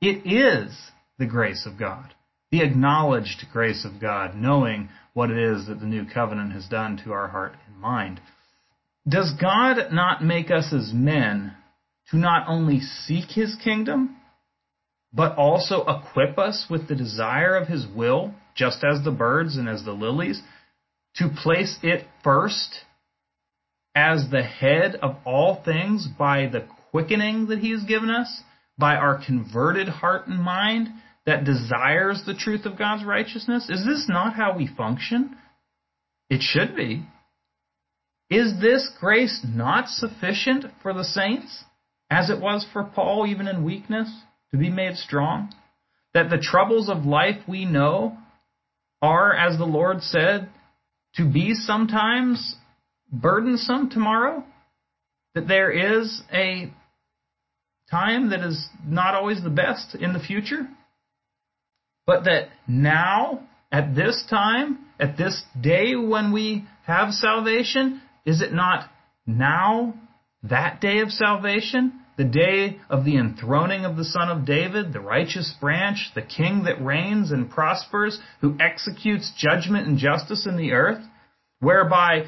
[0.00, 0.76] It is
[1.18, 2.12] the grace of God.
[2.52, 6.96] the acknowledged grace of God, knowing what it is that the new covenant has done
[6.98, 8.20] to our heart and mind.
[9.08, 11.54] Does God not make us as men
[12.10, 14.16] to not only seek his kingdom,
[15.12, 19.68] but also equip us with the desire of his will, just as the birds and
[19.68, 20.42] as the lilies,
[21.16, 22.84] to place it first
[23.94, 28.42] as the head of all things by the quickening that he has given us,
[28.78, 30.88] by our converted heart and mind
[31.24, 33.70] that desires the truth of God's righteousness?
[33.70, 35.36] Is this not how we function?
[36.28, 37.04] It should be.
[38.28, 41.64] Is this grace not sufficient for the saints,
[42.10, 44.10] as it was for Paul even in weakness?
[44.50, 45.52] to be made strong?
[46.14, 48.16] That the troubles of life we know
[49.02, 50.48] are, as the Lord said,
[51.16, 52.56] to be sometimes
[53.12, 54.44] burdensome tomorrow?
[55.34, 56.72] That there is a
[57.90, 60.66] time that is not always the best in the future?
[62.06, 68.52] But that now, at this time, at this day when we have salvation, is it
[68.52, 68.90] not
[69.26, 69.94] now
[70.42, 75.00] that day of salvation the day of the enthroning of the Son of David, the
[75.00, 80.72] righteous branch, the King that reigns and prospers, who executes judgment and justice in the
[80.72, 81.04] earth,
[81.60, 82.24] whereby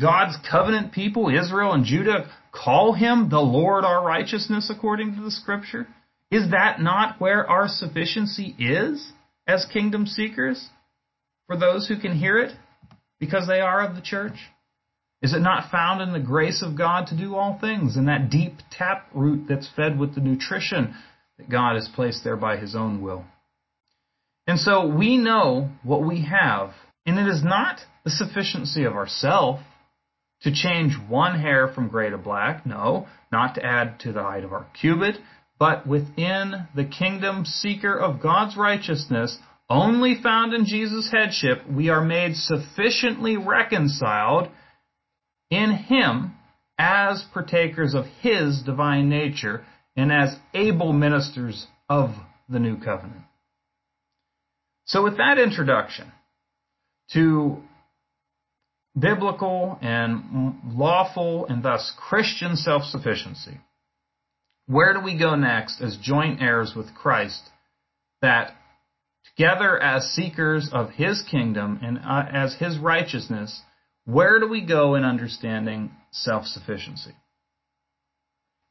[0.00, 5.30] God's covenant people, Israel and Judah, call him the Lord our righteousness according to the
[5.30, 5.86] Scripture?
[6.30, 9.12] Is that not where our sufficiency is
[9.46, 10.68] as kingdom seekers
[11.46, 12.52] for those who can hear it
[13.20, 14.34] because they are of the church?
[15.20, 18.30] Is it not found in the grace of God to do all things, in that
[18.30, 20.94] deep tap root that's fed with the nutrition
[21.38, 23.24] that God has placed there by His own will?
[24.46, 26.70] And so we know what we have,
[27.04, 29.60] and it is not the sufficiency of ourself
[30.42, 34.44] to change one hair from gray to black, no, not to add to the height
[34.44, 35.16] of our cubit,
[35.58, 39.36] but within the kingdom seeker of God's righteousness,
[39.68, 44.48] only found in Jesus' headship, we are made sufficiently reconciled
[45.50, 46.34] in him
[46.78, 49.64] as partakers of his divine nature
[49.96, 52.10] and as able ministers of
[52.48, 53.22] the new covenant.
[54.86, 56.12] So, with that introduction
[57.12, 57.58] to
[58.98, 63.58] biblical and lawful and thus Christian self sufficiency,
[64.66, 67.42] where do we go next as joint heirs with Christ
[68.22, 68.54] that
[69.36, 73.62] together as seekers of his kingdom and uh, as his righteousness
[74.08, 77.12] where do we go in understanding self sufficiency?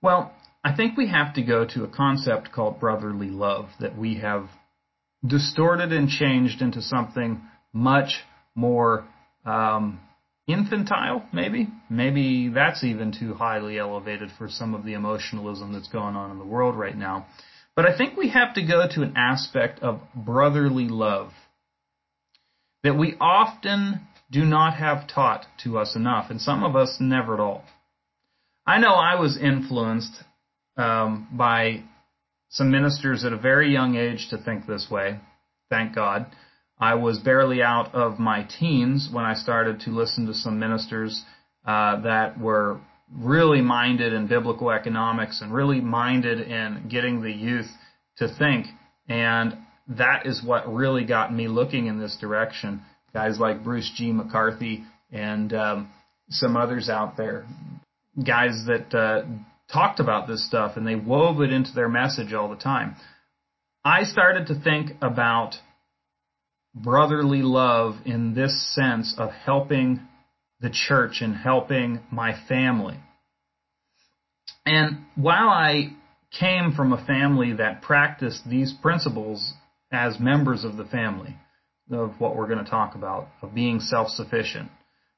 [0.01, 4.15] Well, I think we have to go to a concept called brotherly love that we
[4.15, 4.47] have
[5.25, 8.21] distorted and changed into something much
[8.55, 9.05] more
[9.45, 9.99] um,
[10.47, 11.67] infantile, maybe.
[11.87, 16.39] Maybe that's even too highly elevated for some of the emotionalism that's going on in
[16.39, 17.27] the world right now.
[17.75, 21.29] But I think we have to go to an aspect of brotherly love
[22.83, 27.33] that we often do not have taught to us enough, and some of us never
[27.33, 27.63] at all.
[28.65, 30.11] I know I was influenced
[30.75, 31.83] um, by
[32.49, 35.19] some ministers at a very young age to think this way.
[35.69, 36.27] Thank God.
[36.79, 41.23] I was barely out of my teens when I started to listen to some ministers
[41.65, 42.79] uh, that were
[43.11, 47.69] really minded in biblical economics and really minded in getting the youth
[48.17, 48.67] to think.
[49.07, 52.81] And that is what really got me looking in this direction
[53.13, 54.11] guys like Bruce G.
[54.11, 55.89] McCarthy and um,
[56.29, 57.45] some others out there,
[58.25, 59.23] guys that uh,
[59.71, 62.95] talked about this stuff and they wove it into their message all the time.
[63.83, 65.55] I started to think about
[66.75, 70.01] brotherly love in this sense of helping
[70.59, 72.97] the church and helping my family.
[74.65, 75.93] And while I
[76.37, 79.53] came from a family that practiced these principles
[79.91, 81.35] as members of the family,
[81.91, 84.69] of what we're going to talk about, of being self sufficient.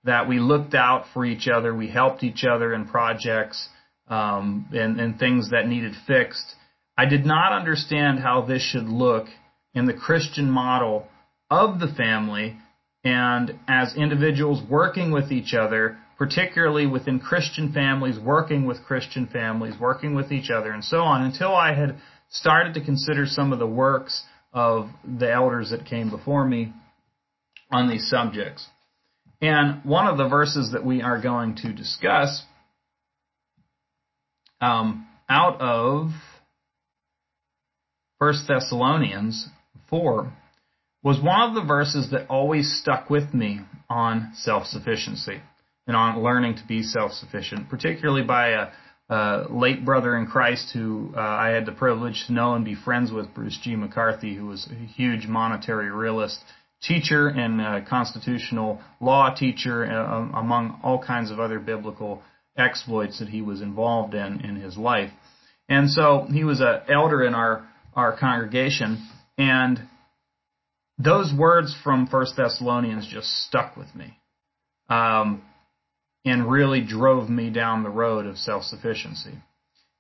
[0.06, 3.68] That we looked out for each other, we helped each other in projects
[4.08, 6.56] um, and, and things that needed fixed.
[6.98, 9.28] I did not understand how this should look
[9.74, 11.08] in the Christian model
[11.50, 12.58] of the family
[13.04, 19.76] and as individuals working with each other, particularly within Christian families, working with Christian families,
[19.80, 21.98] working with each other, and so on, until I had
[22.30, 26.74] started to consider some of the works of the elders that came before me
[27.72, 28.68] on these subjects.
[29.42, 32.44] And one of the verses that we are going to discuss
[34.60, 36.10] um, out of
[38.18, 39.48] 1 Thessalonians
[39.90, 40.34] 4
[41.02, 45.42] was one of the verses that always stuck with me on self sufficiency
[45.88, 48.68] and on learning to be self sufficient, particularly by a,
[49.10, 52.76] uh, late brother in Christ who uh, I had the privilege to know and be
[52.76, 53.76] friends with, Bruce G.
[53.76, 56.40] McCarthy, who was a huge monetary realist
[56.84, 62.22] teacher and uh, constitutional law teacher, uh, um, among all kinds of other biblical
[62.58, 65.12] exploits that he was involved in in his life.
[65.68, 69.08] And so he was an elder in our our congregation,
[69.38, 69.80] and
[70.98, 74.18] those words from First Thessalonians just stuck with me,
[74.90, 75.42] um,
[76.26, 79.38] and really drove me down the road of self sufficiency,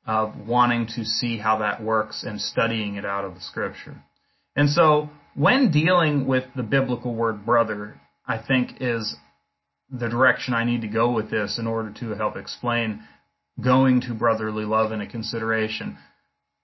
[0.05, 3.95] of wanting to see how that works and studying it out of the Scripture.
[4.55, 9.15] And so when dealing with the biblical word brother, I think is
[9.89, 13.03] the direction I need to go with this in order to help explain
[13.63, 15.97] going to brotherly love in a consideration.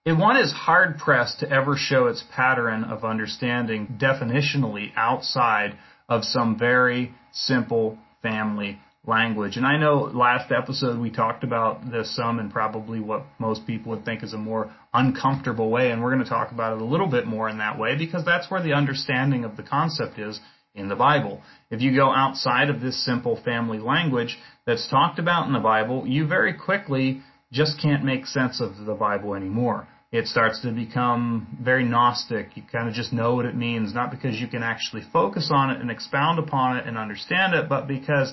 [0.06, 5.78] If one is hard pressed to ever show its pattern of understanding definitionally outside
[6.08, 9.58] of some very simple family language.
[9.58, 13.92] And I know last episode we talked about this some and probably what most people
[13.92, 16.86] would think is a more uncomfortable way, and we're going to talk about it a
[16.86, 20.40] little bit more in that way because that's where the understanding of the concept is
[20.74, 21.42] in the Bible.
[21.72, 26.06] If you go outside of this simple family language that's talked about in the Bible,
[26.06, 29.88] you very quickly just can't make sense of the Bible anymore.
[30.12, 32.56] It starts to become very Gnostic.
[32.56, 35.72] You kind of just know what it means, not because you can actually focus on
[35.72, 38.32] it and expound upon it and understand it, but because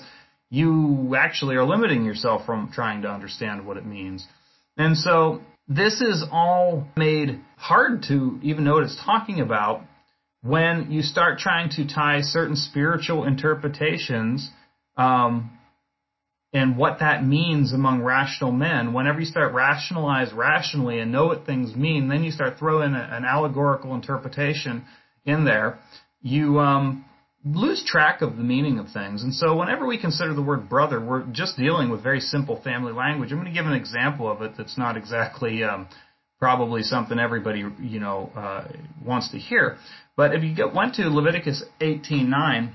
[0.53, 4.27] you actually are limiting yourself from trying to understand what it means.
[4.77, 9.81] And so this is all made hard to even know what it's talking about
[10.43, 14.47] when you start trying to tie certain spiritual interpretations
[14.95, 15.57] um,
[16.53, 18.93] and what that means among rational men.
[18.93, 23.25] Whenever you start rationalize rationally and know what things mean, then you start throwing an
[23.25, 24.85] allegorical interpretation
[25.25, 25.79] in there.
[26.21, 27.05] You um,
[27.45, 29.23] lose track of the meaning of things.
[29.23, 32.93] And so whenever we consider the word brother, we're just dealing with very simple family
[32.93, 33.31] language.
[33.31, 35.87] I'm going to give an example of it that's not exactly um,
[36.39, 38.67] probably something everybody you know uh,
[39.05, 39.77] wants to hear.
[40.15, 42.73] But if you went to Leviticus 18:9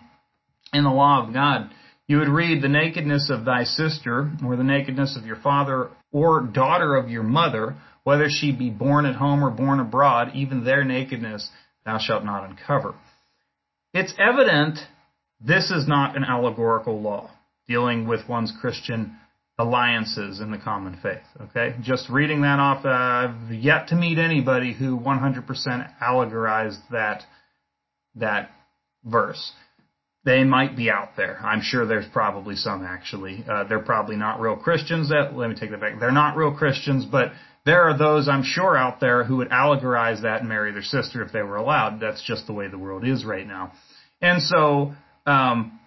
[0.72, 1.70] in the law of God,
[2.06, 6.42] you would read the nakedness of thy sister, or the nakedness of your father or
[6.42, 10.84] daughter of your mother, whether she be born at home or born abroad, even their
[10.84, 11.50] nakedness
[11.84, 12.94] thou shalt not uncover.
[13.94, 14.78] It's evident
[15.40, 17.30] this is not an allegorical law
[17.66, 19.16] dealing with one's Christian
[19.58, 21.22] alliances in the common faith.
[21.40, 27.22] Okay, just reading that off, I've yet to meet anybody who 100% allegorized that
[28.14, 28.50] that
[29.04, 29.52] verse.
[30.24, 31.38] They might be out there.
[31.42, 33.44] I'm sure there's probably some actually.
[33.48, 35.08] Uh, they're probably not real Christians.
[35.08, 35.98] That let me take that back.
[35.98, 37.32] They're not real Christians, but
[37.68, 41.22] there are those I'm sure out there who would allegorize that and marry their sister
[41.22, 42.00] if they were allowed.
[42.00, 43.72] That's just the way the world is right now.
[44.22, 44.94] And so,
[45.26, 45.78] um,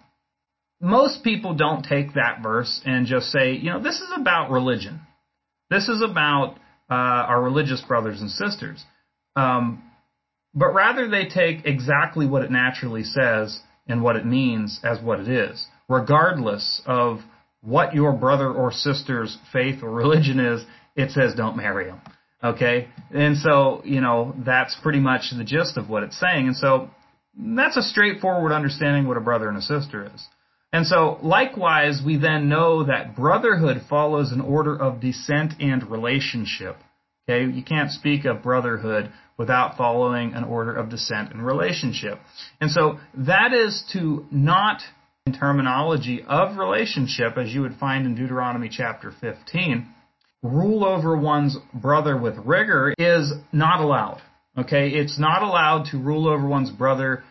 [0.80, 5.00] most people don't take that verse and just say, you know, this is about religion.
[5.70, 6.54] This is about
[6.88, 8.84] uh, our religious brothers and sisters.
[9.34, 9.82] Um,
[10.54, 13.58] but rather, they take exactly what it naturally says
[13.88, 17.22] and what it means as what it is, regardless of
[17.60, 20.64] what your brother or sister's faith or religion is
[20.96, 22.00] it says don't marry him.
[22.42, 22.88] Okay?
[23.14, 26.48] And so, you know, that's pretty much the gist of what it's saying.
[26.48, 26.90] And so,
[27.34, 30.26] that's a straightforward understanding what a brother and a sister is.
[30.72, 36.76] And so, likewise, we then know that brotherhood follows an order of descent and relationship.
[37.28, 37.50] Okay?
[37.50, 42.18] You can't speak of brotherhood without following an order of descent and relationship.
[42.60, 44.82] And so, that is to not
[45.26, 49.88] in terminology of relationship, as you would find in Deuteronomy chapter 15,
[50.42, 54.20] rule over one's brother with rigor is not allowed.
[54.58, 57.22] Okay, it's not allowed to rule over one's brother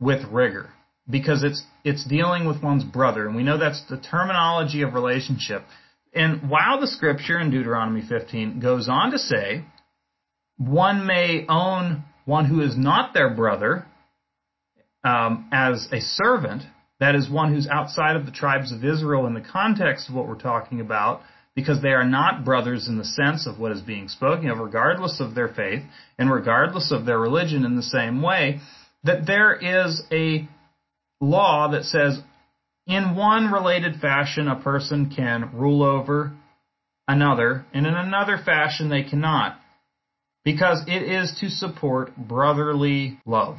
[0.00, 0.70] with rigor
[1.08, 5.62] because it's it's dealing with one's brother, and we know that's the terminology of relationship.
[6.14, 9.64] And while the scripture in Deuteronomy 15 goes on to say,
[10.56, 13.84] one may own one who is not their brother
[15.02, 16.62] um, as a servant,
[17.00, 20.28] that is one who's outside of the tribes of Israel in the context of what
[20.28, 21.20] we're talking about,
[21.54, 25.20] because they are not brothers in the sense of what is being spoken of, regardless
[25.20, 25.82] of their faith
[26.18, 28.60] and regardless of their religion in the same way,
[29.04, 30.48] that there is a
[31.20, 32.18] law that says
[32.86, 36.32] in one related fashion a person can rule over
[37.06, 39.58] another, and in another fashion they cannot.
[40.44, 43.56] Because it is to support brotherly love.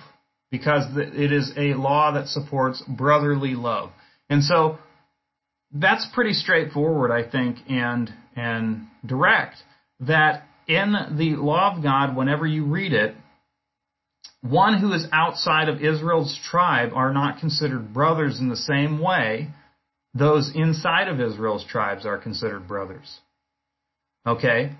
[0.51, 3.89] Because it is a law that supports brotherly love.
[4.29, 4.77] And so
[5.75, 9.57] that's pretty straightforward, I think, and and direct.
[10.01, 13.15] That in the law of God, whenever you read it,
[14.41, 19.49] one who is outside of Israel's tribe are not considered brothers in the same way
[20.13, 23.19] those inside of Israel's tribes are considered brothers.
[24.25, 24.71] Okay?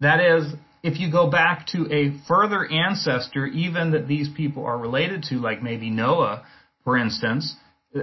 [0.00, 4.78] That is, if you go back to a further ancestor, even that these people are
[4.78, 6.44] related to, like maybe Noah,
[6.84, 7.56] for instance,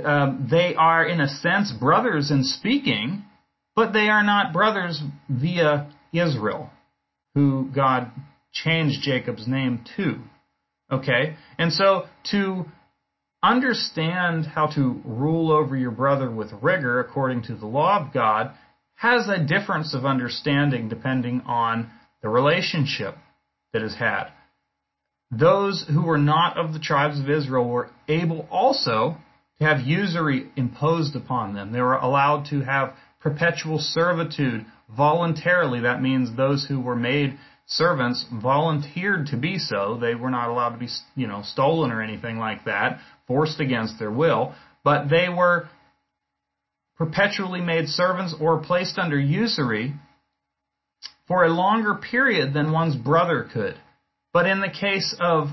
[0.04, 3.24] um, they are in a sense brothers in speaking,
[3.76, 6.70] but they are not brothers via Israel,
[7.34, 8.12] who God
[8.52, 10.16] changed Jacob's name to.
[10.92, 11.36] Okay?
[11.58, 12.66] And so to
[13.44, 18.52] understand how to rule over your brother with rigor according to the law of God
[18.96, 23.16] has a difference of understanding depending on the relationship
[23.74, 24.30] that is had.
[25.32, 29.18] Those who were not of the tribes of Israel were able also
[29.60, 31.72] to have usury imposed upon them.
[31.72, 35.82] They were allowed to have perpetual servitude voluntarily.
[35.82, 37.38] That means those who were made
[37.68, 39.98] servants volunteered to be so.
[40.00, 43.98] They were not allowed to be, you know, stolen or anything like that, forced against
[43.98, 44.54] their will,
[44.84, 45.68] but they were
[46.98, 49.94] perpetually made servants or placed under usury
[51.28, 53.76] for a longer period than one's brother could.
[54.32, 55.48] But in the case of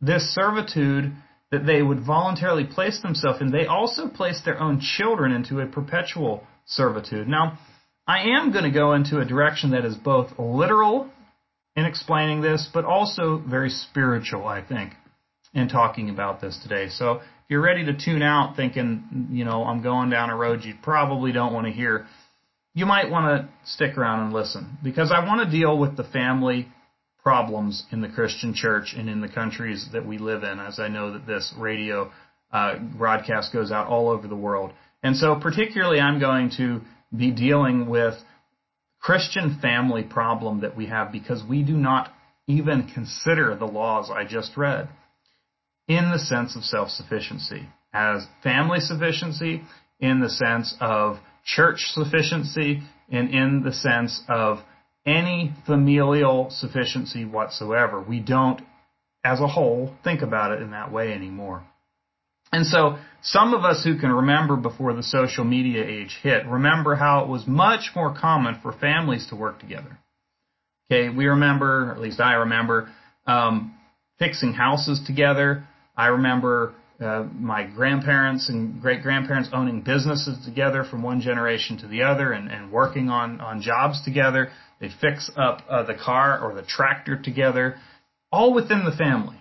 [0.00, 1.14] this servitude
[1.50, 5.66] that they would voluntarily place themselves in, they also placed their own children into a
[5.66, 7.28] perpetual servitude.
[7.28, 7.58] Now,
[8.06, 11.10] I am going to go into a direction that is both literal
[11.76, 14.94] in explaining this, but also very spiritual, I think,
[15.54, 16.88] in talking about this today.
[16.88, 20.64] So if you're ready to tune out thinking, you know, I'm going down a road
[20.64, 22.06] you probably don't want to hear,
[22.74, 26.04] you might want to stick around and listen because I want to deal with the
[26.04, 26.68] family
[27.26, 30.86] problems in the Christian church and in the countries that we live in, as I
[30.86, 32.12] know that this radio
[32.52, 34.70] uh, broadcast goes out all over the world.
[35.02, 36.82] And so, particularly, I'm going to
[37.16, 38.14] be dealing with
[39.00, 42.12] Christian family problem that we have because we do not
[42.46, 44.88] even consider the laws I just read
[45.88, 49.62] in the sense of self-sufficiency as family sufficiency,
[49.98, 54.58] in the sense of church sufficiency, and in the sense of
[55.06, 58.02] any familial sufficiency whatsoever.
[58.02, 58.60] We don't,
[59.24, 61.64] as a whole, think about it in that way anymore.
[62.52, 66.94] And so, some of us who can remember before the social media age hit, remember
[66.94, 69.98] how it was much more common for families to work together.
[70.90, 72.88] Okay, we remember, at least I remember,
[73.26, 73.74] um,
[74.20, 75.64] fixing houses together.
[75.96, 81.88] I remember uh, my grandparents and great grandparents owning businesses together from one generation to
[81.88, 84.50] the other and, and working on, on jobs together.
[84.80, 87.76] They fix up uh, the car or the tractor together,
[88.30, 89.38] all within the family.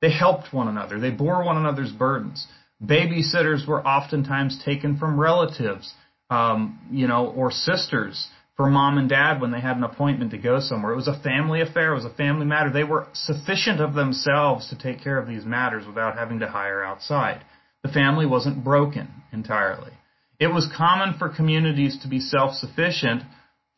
[0.00, 0.98] They helped one another.
[0.98, 2.46] They bore one another's burdens.
[2.84, 5.94] Babysitters were oftentimes taken from relatives,
[6.28, 10.38] um, you know, or sisters for mom and dad when they had an appointment to
[10.38, 10.92] go somewhere.
[10.92, 11.92] It was a family affair.
[11.92, 12.70] It was a family matter.
[12.70, 16.82] They were sufficient of themselves to take care of these matters without having to hire
[16.82, 17.42] outside.
[17.82, 19.92] The family wasn't broken entirely.
[20.38, 23.22] It was common for communities to be self-sufficient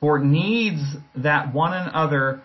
[0.00, 0.82] for needs
[1.16, 2.42] that one another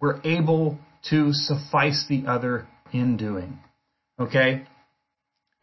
[0.00, 0.78] were able
[1.10, 3.58] to suffice the other in doing.
[4.18, 4.64] Okay?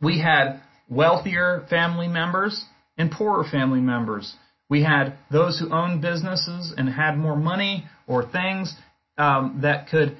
[0.01, 2.65] We had wealthier family members
[2.97, 4.33] and poorer family members.
[4.69, 8.75] We had those who owned businesses and had more money or things
[9.17, 10.17] um, that could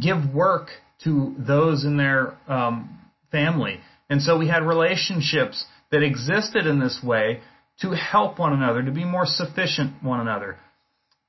[0.00, 0.68] give work
[1.04, 2.98] to those in their um,
[3.30, 3.80] family.
[4.08, 7.40] And so we had relationships that existed in this way
[7.80, 10.56] to help one another, to be more sufficient one another.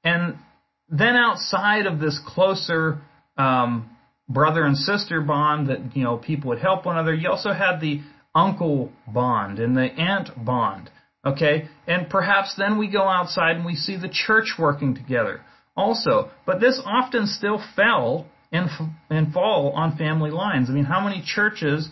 [0.04, 0.38] And
[0.90, 3.02] then outside of this closer
[3.38, 3.90] um,
[4.30, 7.14] brother and sister bond that you know people would help one another.
[7.14, 8.02] You also had the
[8.34, 10.90] uncle bond and the aunt bond.
[11.26, 15.42] Okay, and perhaps then we go outside and we see the church working together
[15.76, 16.30] also.
[16.46, 18.70] But this often still fell and
[19.10, 20.70] and fall on family lines.
[20.70, 21.90] I mean, how many churches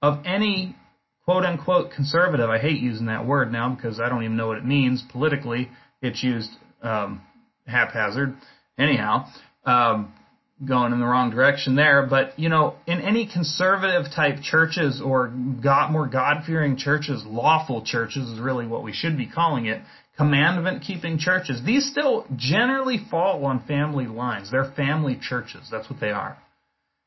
[0.00, 0.76] of any
[1.26, 2.48] quote unquote conservative?
[2.48, 5.68] I hate using that word now because I don't even know what it means politically.
[6.00, 6.50] It's used
[6.82, 7.20] um,
[7.66, 8.34] haphazard.
[8.78, 9.26] Anyhow,
[9.64, 10.12] um,
[10.64, 12.06] going in the wrong direction there.
[12.08, 15.28] But you know, in any conservative type churches or
[15.62, 19.82] God, more God fearing churches, lawful churches is really what we should be calling it.
[20.16, 21.60] Commandment keeping churches.
[21.62, 24.50] These still generally fall on family lines.
[24.50, 25.68] They're family churches.
[25.70, 26.38] That's what they are.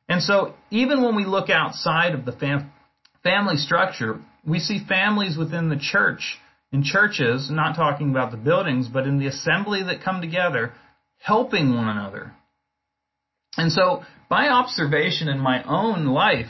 [0.07, 2.71] And so even when we look outside of the fam-
[3.23, 6.37] family structure, we see families within the church,
[6.71, 10.73] in churches, not talking about the buildings, but in the assembly that come together,
[11.19, 12.33] helping one another,
[13.57, 16.49] and so, by observation in my own life,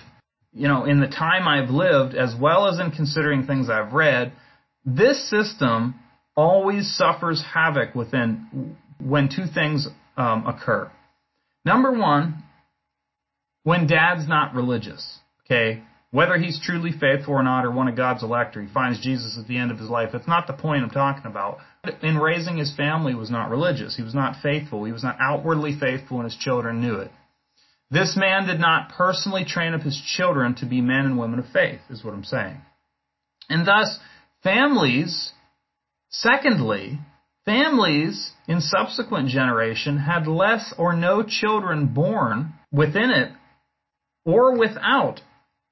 [0.53, 4.33] you know, in the time I've lived, as well as in considering things I've read,
[4.85, 5.95] this system
[6.35, 10.91] always suffers havoc within when two things um, occur.
[11.65, 12.43] Number one,
[13.63, 15.19] when dad's not religious.
[15.45, 18.99] Okay, whether he's truly faithful or not, or one of God's elect, or he finds
[18.99, 20.09] Jesus at the end of his life.
[20.11, 21.59] That's not the point I'm talking about.
[22.01, 23.95] In raising his family was not religious.
[23.95, 24.85] He was not faithful.
[24.85, 27.11] He was not outwardly faithful, and his children knew it.
[27.91, 31.47] This man did not personally train up his children to be men and women of
[31.51, 32.61] faith, is what I'm saying.
[33.47, 33.99] And thus,
[34.43, 35.31] families,
[36.09, 36.99] secondly,
[37.45, 43.31] families in subsequent generation had less or no children born within it
[44.23, 45.21] or without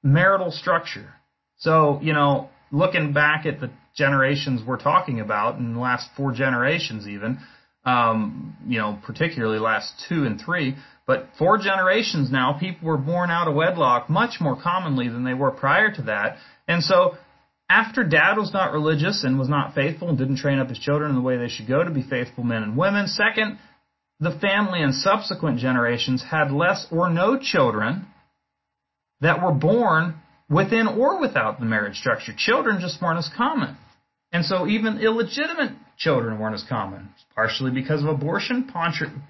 [0.03, 1.13] marital structure.
[1.57, 6.31] So, you know, looking back at the generations we're talking about in the last four
[6.31, 7.39] generations even,
[7.85, 10.75] um, you know, particularly last two and three,
[11.07, 15.33] but four generations now, people were born out of wedlock much more commonly than they
[15.33, 16.37] were prior to that.
[16.67, 17.15] And so,
[17.69, 21.09] after dad was not religious and was not faithful and didn't train up his children
[21.09, 23.57] in the way they should go to be faithful men and women, second,
[24.19, 28.07] the family in subsequent generations had less or no children
[29.21, 30.15] that were born
[30.49, 32.33] within or without the marriage structure.
[32.35, 33.77] Children just weren't as common.
[34.31, 38.69] And so even illegitimate children weren't as common, partially because of abortion,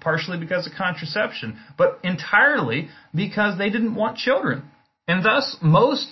[0.00, 4.64] partially because of contraception, but entirely because they didn't want children.
[5.06, 6.08] And thus, most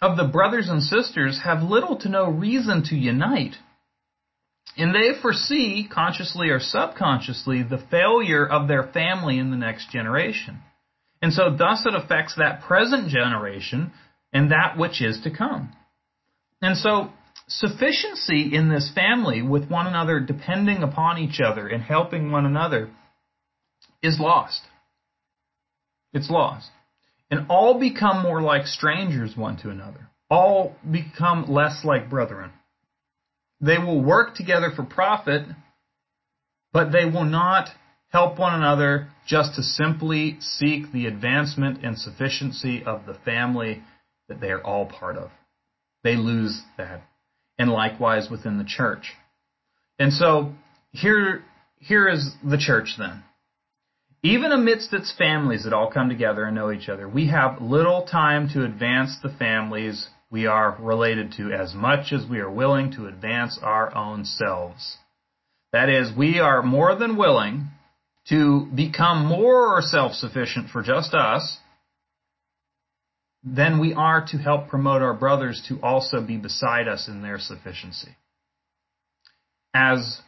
[0.00, 3.54] of the brothers and sisters have little to no reason to unite.
[4.76, 10.58] And they foresee, consciously or subconsciously, the failure of their family in the next generation.
[11.24, 13.92] And so thus it affects that present generation
[14.34, 15.72] and that which is to come.
[16.60, 17.08] And so
[17.48, 22.90] sufficiency in this family with one another depending upon each other and helping one another
[24.02, 24.60] is lost.
[26.12, 26.68] It's lost.
[27.30, 30.10] And all become more like strangers one to another.
[30.28, 32.50] All become less like brethren.
[33.62, 35.46] They will work together for profit,
[36.74, 37.70] but they will not
[38.14, 43.82] help one another just to simply seek the advancement and sufficiency of the family
[44.28, 45.30] that they are all part of.
[46.04, 47.02] They lose that.
[47.58, 49.12] And likewise within the church.
[49.98, 50.52] And so
[50.92, 51.42] here,
[51.80, 53.24] here is the church then.
[54.22, 58.06] Even amidst its families that all come together and know each other, we have little
[58.06, 62.92] time to advance the families we are related to as much as we are willing
[62.92, 64.98] to advance our own selves.
[65.72, 67.70] That is, we are more than willing
[68.28, 71.58] to become more self-sufficient for just us
[73.42, 77.38] than we are to help promote our brothers to also be beside us in their
[77.38, 78.16] sufficiency.
[79.74, 80.20] As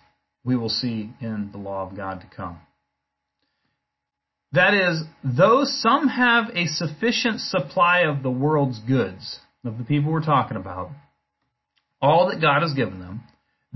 [0.45, 2.59] we will see in the law of God to come.
[4.53, 10.13] That is, though some have a sufficient supply of the world's goods, of the people
[10.13, 10.91] we're talking about,
[12.01, 13.23] all that God has given them,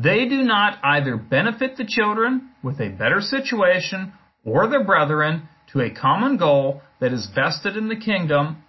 [0.03, 4.13] they do not either benefit the children with a better situation
[4.45, 8.63] or their brethren to a common goal that is vested in the kingdom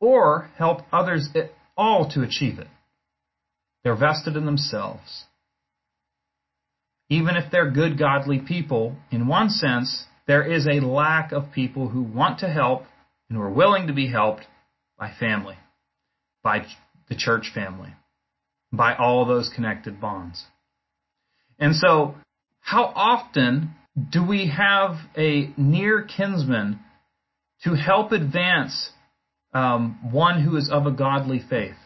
[0.00, 2.68] or help others at all to achieve it.
[3.82, 5.24] They're vested in themselves.
[7.10, 11.88] Even if they're good, godly people, in one sense, there is a lack of people
[11.88, 12.84] who want to help
[13.28, 14.46] and who are willing to be helped
[14.98, 15.56] by family,
[16.42, 16.64] by
[17.08, 17.90] the church family,
[18.76, 20.44] by all those connected bonds.
[21.58, 22.14] And so,
[22.60, 23.70] how often
[24.10, 26.80] do we have a near kinsman
[27.62, 28.90] to help advance
[29.52, 31.76] um, one who is of a godly faith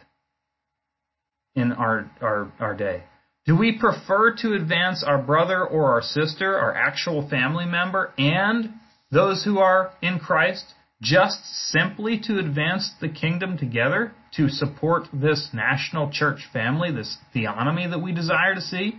[1.55, 3.03] in our, our, our day?
[3.45, 8.75] Do we prefer to advance our brother or our sister, our actual family member, and
[9.11, 10.65] those who are in Christ
[11.01, 17.89] just simply to advance the kingdom together, to support this national church family, this theonomy
[17.91, 18.99] that we desire to see,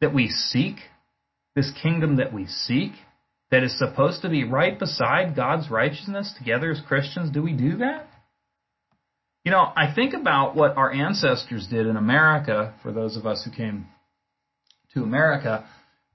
[0.00, 0.76] that we seek,
[1.54, 2.92] this kingdom that we seek?
[3.54, 7.76] that is supposed to be right beside God's righteousness together as Christians, do we do
[7.76, 8.08] that?
[9.44, 13.44] You know, I think about what our ancestors did in America, for those of us
[13.44, 13.86] who came
[14.94, 15.68] to America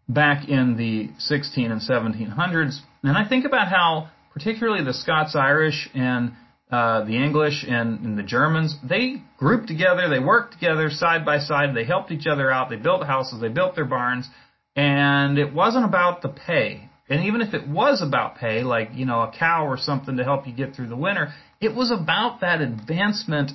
[0.09, 5.89] back in the 16 and 1700s, and I think about how particularly the Scots Irish
[5.93, 6.33] and
[6.71, 11.39] uh, the English and, and the Germans, they grouped together, they worked together side by
[11.39, 14.27] side, they helped each other out, they built houses, they built their barns,
[14.75, 16.89] and it wasn't about the pay.
[17.09, 20.23] And even if it was about pay, like, you know, a cow or something to
[20.23, 23.51] help you get through the winter, it was about that advancement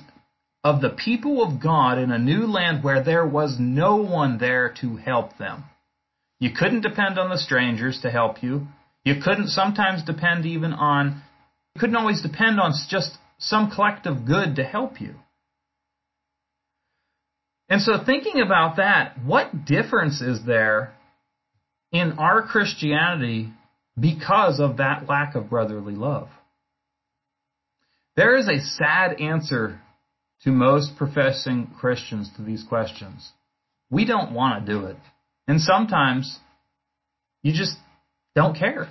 [0.61, 4.73] of the people of God in a new land where there was no one there
[4.81, 5.63] to help them.
[6.39, 8.67] You couldn't depend on the strangers to help you.
[9.05, 11.21] You couldn't sometimes depend even on,
[11.75, 15.13] you couldn't always depend on just some collective good to help you.
[17.69, 20.93] And so thinking about that, what difference is there
[21.91, 23.51] in our Christianity
[23.99, 26.27] because of that lack of brotherly love.
[28.15, 29.79] There is a sad answer
[30.43, 33.31] to most professing Christians to these questions.
[33.89, 34.97] We don't want to do it.
[35.47, 36.39] And sometimes
[37.43, 37.77] you just
[38.35, 38.89] don't care.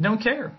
[0.00, 0.52] Don't care.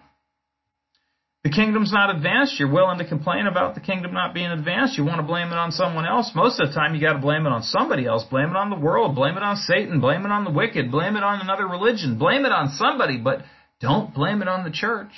[1.44, 2.60] The kingdom's not advanced.
[2.60, 4.98] You're willing to complain about the kingdom not being advanced.
[4.98, 6.32] You want to blame it on someone else.
[6.36, 8.26] Most of the time, you got to blame it on somebody else.
[8.30, 9.16] Blame it on the world.
[9.16, 10.02] Blame it on Satan.
[10.02, 10.92] Blame it on the wicked.
[10.92, 12.18] Blame it on another religion.
[12.18, 13.44] Blame it on somebody, but
[13.80, 15.12] don't blame it on the church.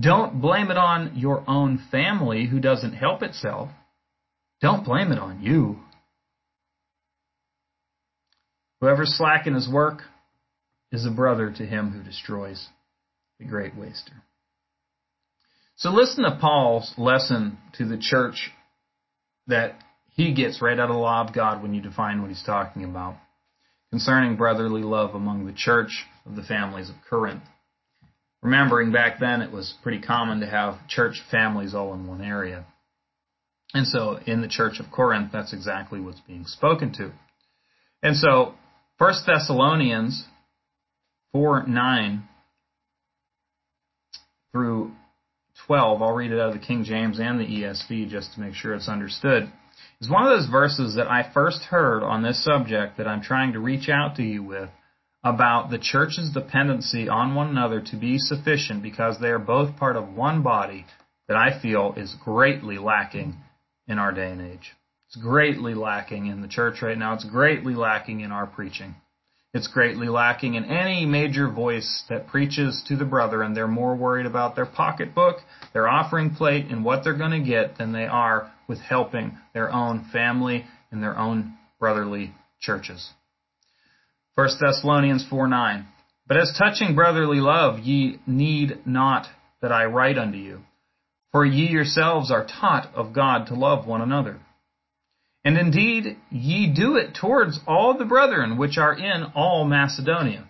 [0.00, 3.68] Don't blame it on your own family who doesn't help itself.
[4.62, 5.80] Don't blame it on you.
[8.80, 10.02] Whoever's slack in his work
[10.92, 12.66] is a brother to him who destroys
[13.38, 14.22] the great waster.
[15.76, 18.50] So listen to Paul's lesson to the church
[19.46, 19.74] that
[20.14, 22.84] he gets right out of the law of God when you define what he's talking
[22.84, 23.16] about
[23.90, 27.42] concerning brotherly love among the church of the families of Corinth.
[28.42, 32.66] Remembering back then it was pretty common to have church families all in one area.
[33.74, 37.12] And so in the church of Corinth, that's exactly what's being spoken to.
[38.02, 38.54] And so
[38.98, 40.24] 1 Thessalonians
[41.32, 42.28] 4 9
[44.52, 44.92] through
[45.66, 48.54] 12, I'll read it out of the King James and the ESV just to make
[48.54, 49.52] sure it's understood,
[50.00, 53.52] It's one of those verses that I first heard on this subject that I'm trying
[53.52, 54.70] to reach out to you with
[55.24, 59.96] about the church's dependency on one another to be sufficient because they are both part
[59.96, 60.86] of one body
[61.26, 63.36] that I feel is greatly lacking
[63.86, 64.74] in our day and age.
[65.08, 67.14] It's greatly lacking in the church right now.
[67.14, 68.94] It's greatly lacking in our preaching.
[69.58, 73.96] It's greatly lacking in any major voice that preaches to the brother, and they're more
[73.96, 75.38] worried about their pocketbook,
[75.72, 79.72] their offering plate, and what they're going to get than they are with helping their
[79.72, 83.10] own family and their own brotherly churches.
[84.36, 85.86] 1 Thessalonians 4 9.
[86.28, 89.26] But as touching brotherly love, ye need not
[89.60, 90.60] that I write unto you,
[91.32, 94.38] for ye yourselves are taught of God to love one another.
[95.44, 100.46] And indeed, ye do it towards all the brethren which are in all Macedonia.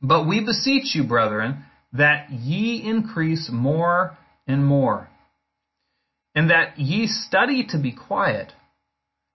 [0.00, 4.16] But we beseech you, brethren, that ye increase more
[4.46, 5.08] and more,
[6.34, 8.52] and that ye study to be quiet,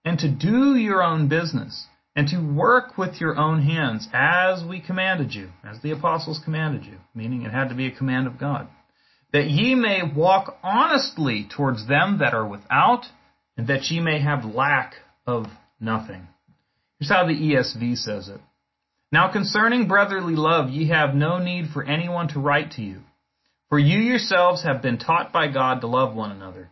[0.05, 4.79] and to do your own business, and to work with your own hands, as we
[4.79, 8.39] commanded you, as the apostles commanded you, meaning it had to be a command of
[8.39, 8.67] God,
[9.31, 13.05] that ye may walk honestly towards them that are without,
[13.57, 14.95] and that ye may have lack
[15.25, 15.45] of
[15.79, 16.27] nothing.
[16.99, 18.39] Here's how the ESV says it.
[19.11, 23.01] Now concerning brotherly love, ye have no need for anyone to write to you.
[23.69, 26.69] For you yourselves have been taught by God to love one another.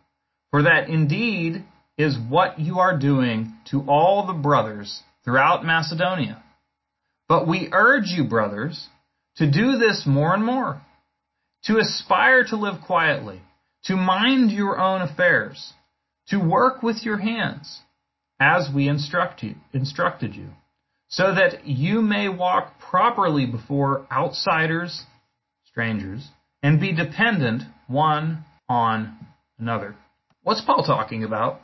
[0.50, 1.64] For that indeed
[1.96, 6.42] is what you are doing to all the brothers throughout Macedonia.
[7.28, 8.88] But we urge you, brothers,
[9.36, 10.82] to do this more and more,
[11.64, 13.40] to aspire to live quietly,
[13.84, 15.72] to mind your own affairs
[16.28, 17.80] to work with your hands
[18.40, 20.48] as we instruct you, instructed you,
[21.08, 25.04] so that you may walk properly before outsiders,
[25.66, 26.28] strangers,
[26.62, 29.16] and be dependent one on
[29.58, 29.94] another.
[30.42, 31.60] What's Paul talking about?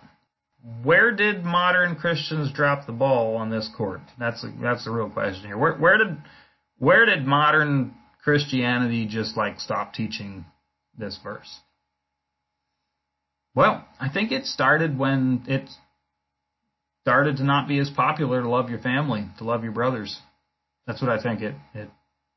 [0.83, 4.01] Where did modern Christians drop the ball on this court?
[4.19, 5.59] That's a, that's the real question here.
[5.59, 6.17] Where, where did
[6.79, 10.45] where did modern Christianity just like stop teaching
[10.97, 11.61] this verse?
[13.59, 15.69] Well, I think it started when it
[17.03, 20.17] started to not be as popular to love your family, to love your brothers.
[20.87, 21.89] That's what I think it, it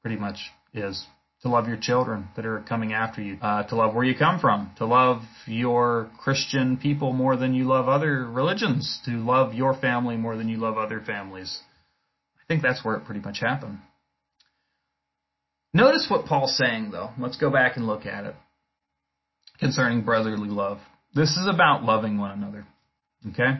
[0.01, 0.37] pretty much
[0.73, 1.05] is.
[1.43, 4.39] To love your children that are coming after you, uh, to love where you come
[4.39, 9.75] from, to love your Christian people more than you love other religions, to love your
[9.75, 11.59] family more than you love other families.
[12.37, 13.77] I think that's where it pretty much happened.
[15.71, 17.11] Notice what Paul's saying, though.
[17.19, 18.33] Let's go back and look at it
[19.59, 20.79] concerning brotherly love.
[21.13, 22.65] This is about loving one another.
[23.29, 23.59] Okay?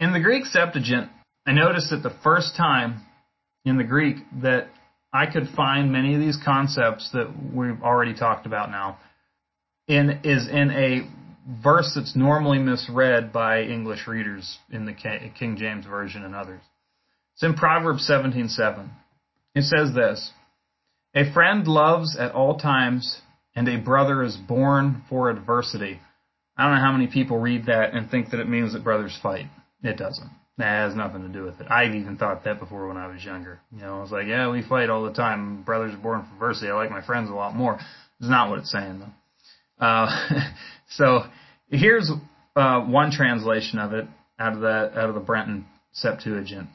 [0.00, 1.10] In the Greek Septuagint,
[1.46, 3.02] I noticed that the first time
[3.64, 4.68] in the Greek that
[5.12, 8.98] I could find many of these concepts that we've already talked about now
[9.86, 11.08] in is in a
[11.62, 16.62] verse that's normally misread by English readers in the King James version and others.
[17.34, 18.90] It's in Proverbs 17:7.
[19.54, 20.32] It says this:
[21.14, 23.20] "A friend loves at all times,
[23.54, 26.00] and a brother is born for adversity."
[26.56, 29.18] I don't know how many people read that and think that it means that brothers
[29.22, 29.46] fight.
[29.82, 30.30] It doesn't.
[30.56, 31.66] That has nothing to do with it.
[31.68, 33.60] I've even thought that before when I was younger.
[33.72, 35.62] You know, I was like, yeah, we fight all the time.
[35.64, 36.70] Brothers are born for adversity.
[36.70, 37.74] I like my friends a lot more.
[38.20, 39.84] It's not what it's saying though.
[39.84, 40.40] Uh,
[40.90, 41.22] so
[41.68, 42.10] here's
[42.54, 44.06] uh, one translation of it
[44.38, 46.68] out of that out of the Brenton Septuagint.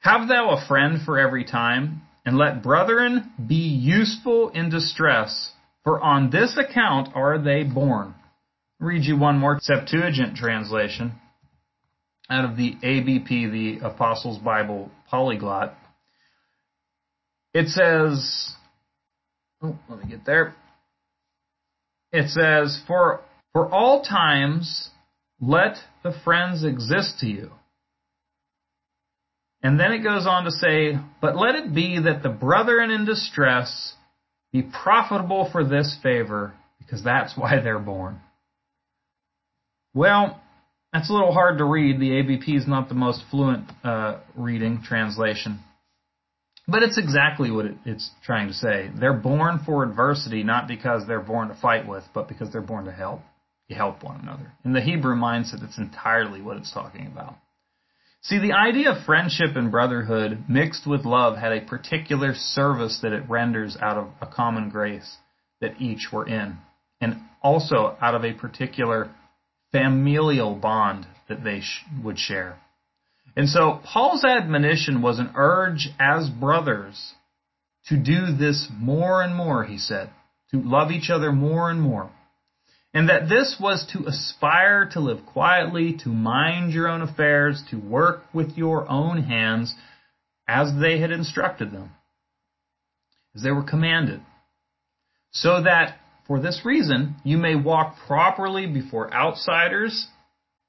[0.00, 5.52] Have thou a friend for every time, and let brethren be useful in distress
[5.82, 8.14] For on this account are they born.
[8.80, 11.12] Read you one more Septuagint translation
[12.30, 15.74] out of the ABP, the Apostles Bible Polyglot.
[17.54, 18.52] It says,
[19.62, 20.54] oh, let me get there.
[22.12, 23.20] It says, for,
[23.52, 24.90] for all times,
[25.40, 27.50] let the friends exist to you.
[29.62, 33.04] And then it goes on to say, but let it be that the brethren in
[33.04, 33.94] distress
[34.52, 38.20] be profitable for this favor, because that's why they're born.
[39.94, 40.40] Well,
[40.92, 42.00] that's a little hard to read.
[42.00, 45.60] The ABP is not the most fluent uh, reading translation.
[46.66, 48.90] But it's exactly what it, it's trying to say.
[48.94, 52.84] They're born for adversity, not because they're born to fight with, but because they're born
[52.84, 53.20] to help.
[53.68, 54.52] You help one another.
[54.64, 57.36] In the Hebrew mindset, that's entirely what it's talking about.
[58.22, 63.12] See, the idea of friendship and brotherhood mixed with love had a particular service that
[63.12, 65.16] it renders out of a common grace
[65.60, 66.56] that each were in,
[67.00, 69.10] and also out of a particular
[69.72, 72.58] familial bond that they sh- would share.
[73.36, 77.14] And so Paul's admonition was an urge as brothers
[77.86, 80.10] to do this more and more, he said,
[80.50, 82.10] to love each other more and more.
[82.94, 87.76] And that this was to aspire to live quietly, to mind your own affairs, to
[87.76, 89.74] work with your own hands
[90.48, 91.90] as they had instructed them,
[93.34, 94.20] as they were commanded.
[95.30, 95.98] So that
[96.28, 100.06] for this reason you may walk properly before outsiders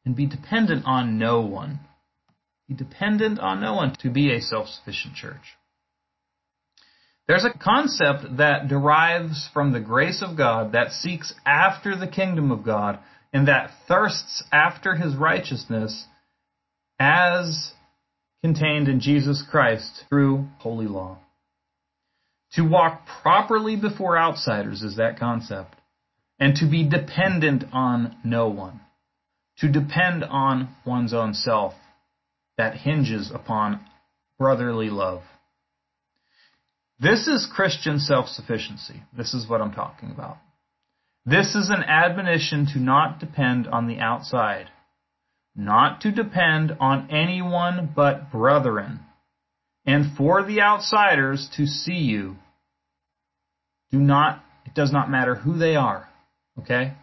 [0.05, 1.81] and be dependent on no one.
[2.67, 5.55] Be dependent on no one to be a self-sufficient church.
[7.27, 12.51] There's a concept that derives from the grace of God that seeks after the kingdom
[12.51, 12.97] of God
[13.31, 16.05] and that thirsts after his righteousness
[16.99, 17.73] as
[18.41, 21.19] contained in Jesus Christ through holy law.
[22.53, 25.75] To walk properly before outsiders is that concept.
[26.39, 28.81] And to be dependent on no one.
[29.59, 31.73] To depend on one's own self
[32.57, 33.81] that hinges upon
[34.37, 35.21] brotherly love.
[36.99, 39.01] This is Christian self-sufficiency.
[39.15, 40.37] This is what I'm talking about.
[41.25, 44.67] This is an admonition to not depend on the outside,
[45.55, 49.01] not to depend on anyone but brethren,
[49.89, 52.35] and for the outsiders to see you.
[53.91, 56.07] Do not, it does not matter who they are,
[56.59, 56.93] okay?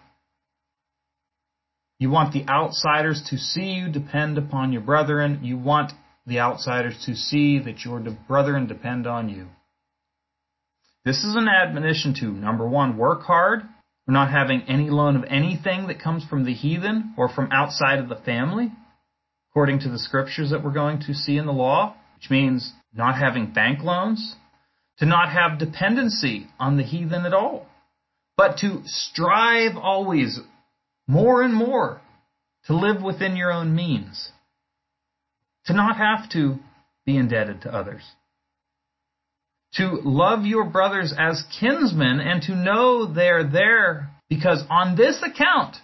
[1.98, 5.40] You want the outsiders to see you depend upon your brethren.
[5.42, 5.94] You want
[6.28, 9.48] the outsiders to see that your brethren depend on you.
[11.04, 13.62] This is an admonition to number one, work hard.
[14.06, 17.98] We're not having any loan of anything that comes from the heathen or from outside
[17.98, 18.70] of the family,
[19.50, 23.18] according to the scriptures that we're going to see in the law, which means not
[23.18, 24.34] having bank loans,
[24.98, 27.66] to not have dependency on the heathen at all,
[28.36, 30.40] but to strive always
[31.06, 32.00] more and more
[32.66, 34.30] to live within your own means,
[35.66, 36.56] to not have to
[37.04, 38.02] be indebted to others,
[39.74, 45.76] to love your brothers as kinsmen and to know they're there because on this account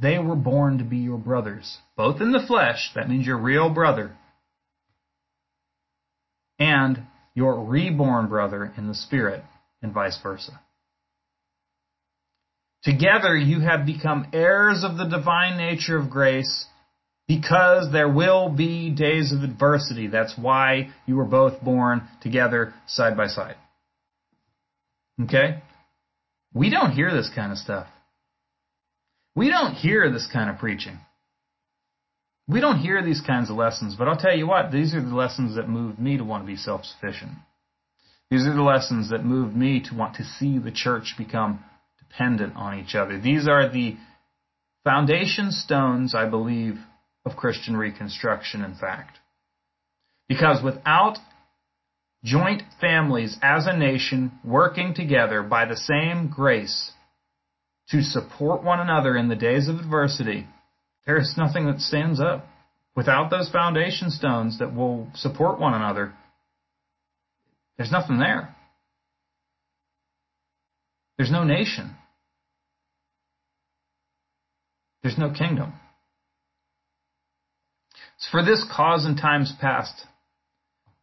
[0.00, 3.70] they were born to be your brothers, both in the flesh, that means your real
[3.70, 4.16] brother,
[6.58, 7.02] and
[7.34, 9.42] your reborn brother in the spirit,
[9.80, 10.60] and vice versa.
[12.84, 16.66] Together you have become heirs of the divine nature of grace
[17.28, 20.08] because there will be days of adversity.
[20.08, 23.54] That's why you were both born together side by side.
[25.22, 25.62] Okay?
[26.52, 27.86] We don't hear this kind of stuff.
[29.34, 30.98] We don't hear this kind of preaching.
[32.48, 35.14] We don't hear these kinds of lessons, but I'll tell you what, these are the
[35.14, 37.32] lessons that moved me to want to be self sufficient.
[38.30, 41.62] These are the lessons that moved me to want to see the church become
[41.98, 43.20] dependent on each other.
[43.20, 43.96] These are the
[44.84, 46.78] foundation stones, I believe,
[47.24, 49.18] of Christian reconstruction, in fact.
[50.28, 51.18] Because without
[52.24, 56.92] joint families as a nation working together by the same grace
[57.90, 60.46] to support one another in the days of adversity,
[61.06, 62.46] there is nothing that stands up.
[62.94, 66.12] Without those foundation stones that will support one another,
[67.76, 68.54] there's nothing there.
[71.16, 71.96] There's no nation.
[75.02, 75.72] There's no kingdom.
[78.16, 80.06] It's for this cause in times past,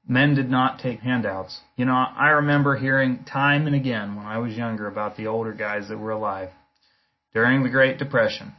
[0.08, 1.60] men did not take handouts.
[1.76, 5.54] You know, I remember hearing time and again when I was younger about the older
[5.54, 6.50] guys that were alive
[7.34, 8.54] during the Great Depression.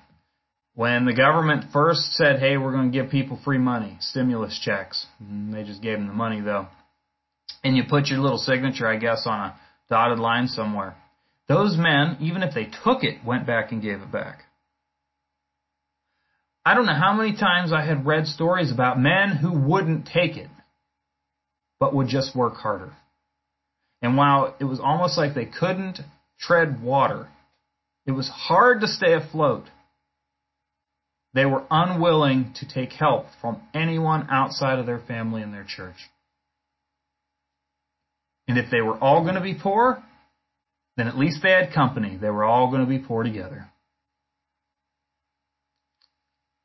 [0.80, 5.04] When the government first said, hey, we're going to give people free money, stimulus checks.
[5.22, 6.68] Mm, they just gave them the money though.
[7.62, 9.60] And you put your little signature, I guess, on a
[9.90, 10.96] dotted line somewhere.
[11.48, 14.44] those men, even if they took it, went back and gave it back.
[16.64, 20.38] I don't know how many times I had read stories about men who wouldn't take
[20.38, 20.48] it,
[21.78, 22.94] but would just work harder.
[24.00, 25.98] And while it was almost like they couldn't
[26.38, 27.28] tread water,
[28.06, 29.64] it was hard to stay afloat.
[31.32, 35.96] They were unwilling to take help from anyone outside of their family and their church.
[38.48, 40.02] And if they were all going to be poor,
[40.96, 42.18] then at least they had company.
[42.20, 43.70] They were all going to be poor together.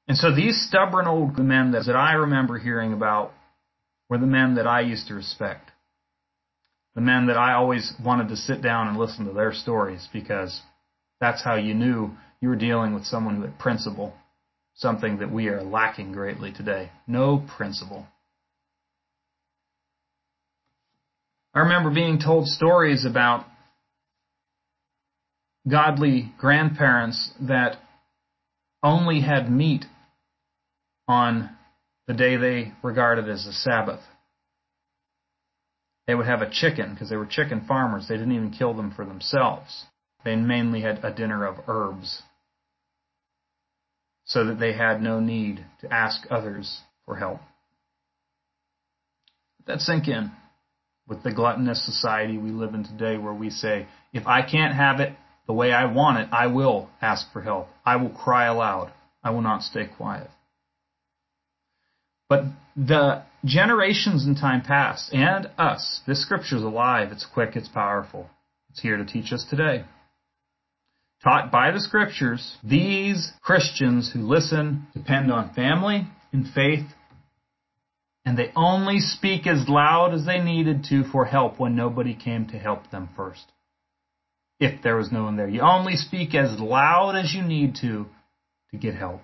[0.07, 3.33] And so these stubborn old men that, I remember hearing about
[4.09, 5.71] were the men that I used to respect.
[6.95, 10.61] The men that I always wanted to sit down and listen to their stories because
[11.19, 12.11] that's how you knew
[12.41, 14.13] you were dealing with someone who had principle,
[14.75, 16.91] something that we are lacking greatly today.
[17.07, 18.05] No principle.
[21.53, 23.45] I remember being told stories about
[25.69, 27.77] godly grandparents that
[28.83, 29.85] only had meat
[31.07, 31.49] on
[32.07, 34.01] the day they regarded as a Sabbath.
[36.07, 38.07] They would have a chicken because they were chicken farmers.
[38.07, 39.85] They didn't even kill them for themselves.
[40.23, 42.21] They mainly had a dinner of herbs
[44.25, 47.39] so that they had no need to ask others for help.
[49.59, 50.31] Let that sink in
[51.07, 54.99] with the gluttonous society we live in today where we say, if I can't have
[54.99, 55.13] it
[55.47, 57.67] the way I want it, I will ask for help.
[57.85, 58.91] I will cry aloud.
[59.23, 60.29] I will not stay quiet.
[62.27, 62.45] But
[62.75, 68.29] the generations in time past and us, this scripture is alive, it's quick, it's powerful.
[68.71, 69.85] It's here to teach us today.
[71.23, 76.85] Taught by the scriptures, these Christians who listen depend on family and faith,
[78.25, 82.47] and they only speak as loud as they needed to for help when nobody came
[82.47, 83.51] to help them first.
[84.59, 85.49] If there was no one there.
[85.49, 88.05] You only speak as loud as you need to
[88.71, 89.21] to get help.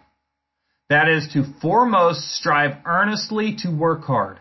[0.89, 4.39] That is to foremost strive earnestly to work hard.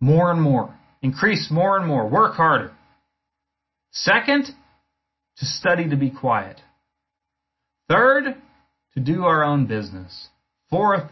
[0.00, 0.74] More and more.
[1.02, 2.08] Increase more and more.
[2.08, 2.72] Work harder.
[3.90, 4.46] Second,
[5.38, 6.60] to study to be quiet.
[7.88, 8.36] Third,
[8.94, 10.28] to do our own business.
[10.70, 11.10] Fourth,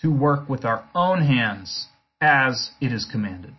[0.00, 1.86] to work with our own hands
[2.20, 3.54] as it is commanded.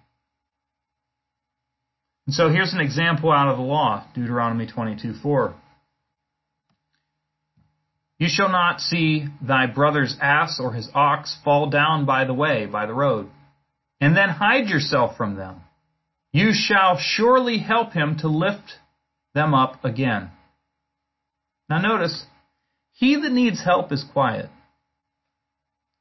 [2.26, 5.54] And so here's an example out of the law, Deuteronomy 22:4.
[8.18, 12.66] You shall not see thy brother's ass or his ox fall down by the way,
[12.66, 13.30] by the road,
[14.00, 15.62] and then hide yourself from them.
[16.32, 18.80] You shall surely help him to lift
[19.36, 20.32] them up again.
[21.70, 22.26] Now notice,
[22.94, 24.50] he that needs help is quiet.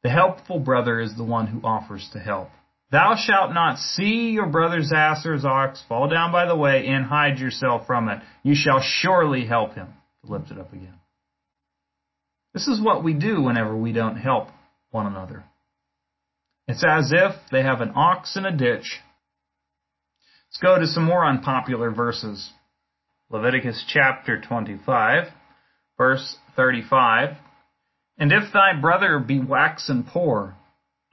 [0.03, 2.49] The helpful brother is the one who offers to help.
[2.91, 6.87] Thou shalt not see your brother's ass or his ox fall down by the way
[6.87, 8.21] and hide yourself from it.
[8.43, 9.89] You shall surely help him
[10.25, 11.01] to lift it up again.
[12.53, 14.49] This is what we do whenever we don't help
[14.91, 15.43] one another.
[16.69, 19.01] It's as if they have an ox in a ditch.
[20.49, 22.49] Let's go to some more unpopular verses.
[23.31, 25.29] Leviticus chapter 25,
[25.97, 27.37] verse 35.
[28.19, 30.57] And if thy brother be waxen poor,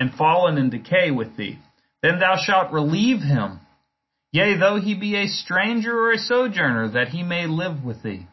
[0.02, 1.60] and fallen in decay with thee,
[2.02, 3.60] then thou shalt relieve him,
[4.32, 8.26] yea, though he be a stranger or a sojourner, that he may live with thee.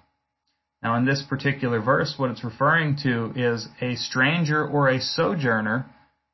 [0.82, 5.84] Now, in this particular verse, what it's referring to is a stranger or a sojourner,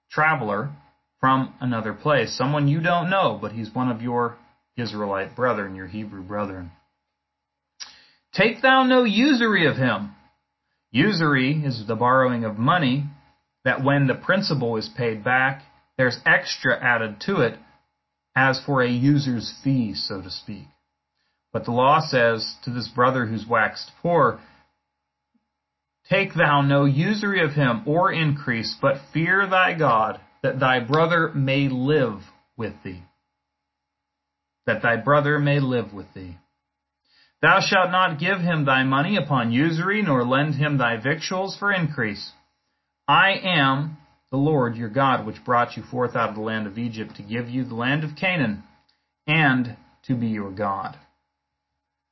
[0.08, 0.70] traveler
[1.18, 2.36] from another place.
[2.38, 4.36] Someone you don't know, but he's one of your
[4.76, 6.70] Israelite brethren, your Hebrew brethren.
[8.34, 10.14] Take thou no usury of him.
[10.90, 13.04] Usury is the borrowing of money
[13.64, 15.62] that when the principal is paid back,
[15.96, 17.58] there's extra added to it
[18.36, 20.66] as for a user's fee, so to speak.
[21.52, 24.40] But the law says to this brother who's waxed poor,
[26.10, 31.30] Take thou no usury of him or increase, but fear thy God, that thy brother
[31.32, 32.20] may live
[32.56, 33.02] with thee.
[34.66, 36.36] That thy brother may live with thee.
[37.44, 41.70] Thou shalt not give him thy money upon usury, nor lend him thy victuals for
[41.70, 42.32] increase.
[43.06, 43.98] I am
[44.30, 47.22] the Lord your God, which brought you forth out of the land of Egypt to
[47.22, 48.62] give you the land of Canaan,
[49.26, 50.96] and to be your God.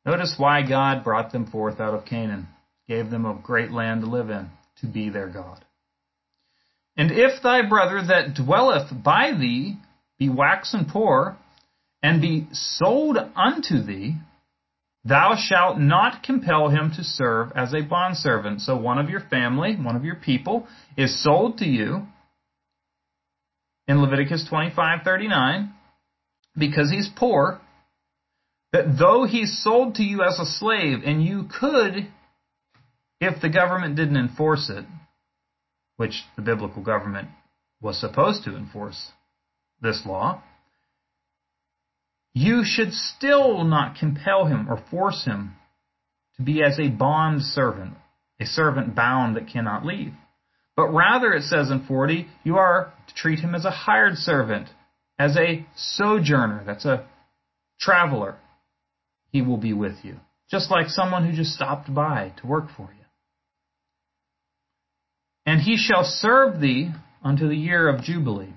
[0.04, 2.48] Notice why God brought them forth out of Canaan,
[2.86, 4.50] gave them a great land to live in,
[4.82, 5.64] to be their God.
[6.94, 9.78] And if thy brother that dwelleth by thee
[10.18, 11.38] be waxen poor,
[12.02, 14.16] and be sold unto thee,
[15.04, 18.60] thou shalt not compel him to serve as a bondservant.
[18.60, 22.06] So one of your family, one of your people, is sold to you
[23.88, 25.72] in Leviticus 25:39
[26.56, 27.60] because he's poor
[28.72, 32.06] that though he's sold to you as a slave, and you could,
[33.20, 34.86] if the government didn't enforce it,
[35.98, 37.28] which the biblical government
[37.82, 39.12] was supposed to enforce
[39.80, 40.42] this law,
[42.34, 45.54] you should still not compel him or force him
[46.36, 47.94] to be as a bond servant,
[48.40, 50.12] a servant bound that cannot leave.
[50.76, 54.68] But rather, it says in 40, you are to treat him as a hired servant,
[55.18, 57.06] as a sojourner, that's a
[57.78, 58.36] traveler.
[59.30, 60.16] He will be with you,
[60.50, 63.04] just like someone who just stopped by to work for you.
[65.44, 66.90] And he shall serve thee
[67.22, 68.54] unto the year of Jubilee.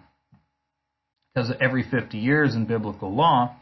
[1.33, 3.57] Because every 50 years in biblical law,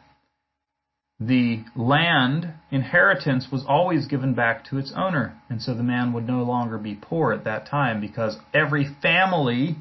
[1.28, 5.40] the land inheritance was always given back to its owner.
[5.50, 9.78] And so the man would no longer be poor at that time because every family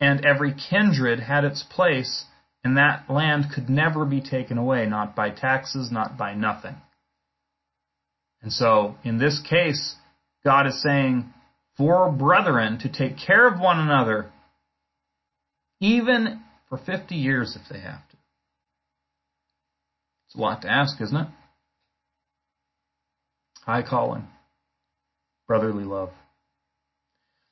[0.00, 2.24] and every kindred had its place,
[2.62, 6.76] and that land could never be taken away, not by taxes, not by nothing.
[8.42, 9.96] And so, in this case,
[10.44, 11.32] God is saying
[11.76, 14.30] for brethren to take care of one another,
[15.80, 18.07] even for 50 years if they have.
[20.28, 21.28] It's a lot to ask, isn't it?
[23.64, 24.28] High calling.
[25.46, 26.10] Brotherly love.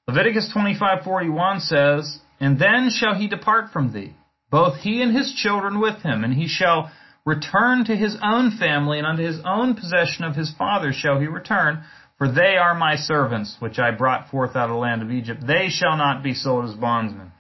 [0.07, 4.14] Leviticus 25:41 says, "And then shall he depart from thee,
[4.51, 6.91] both he and his children with him, and he shall
[7.24, 11.27] return to his own family, and unto his own possession of his father shall he
[11.27, 11.83] return,
[12.18, 15.45] for they are my servants, which I brought forth out of the land of Egypt.
[15.47, 17.33] They shall not be sold as bondsmen.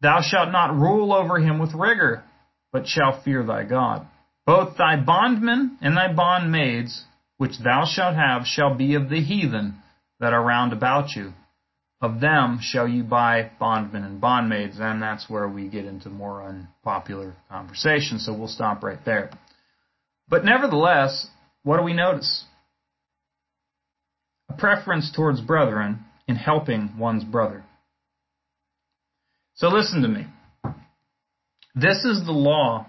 [0.00, 2.24] Thou shalt not rule over him with rigor,
[2.72, 4.06] but shall fear thy God.
[4.46, 7.02] Both thy bondmen and thy bondmaids,
[7.38, 9.82] which thou shalt have, shall be of the heathen
[10.20, 11.32] that are round about you.
[12.00, 16.42] Of them shall you buy bondmen and bondmaids, and that's where we get into more
[16.42, 19.30] unpopular conversation, so we'll stop right there.
[20.28, 21.26] But nevertheless,
[21.62, 22.44] what do we notice?
[24.50, 27.64] A preference towards brethren in helping one's brother.
[29.54, 30.26] So listen to me.
[31.74, 32.86] This is the law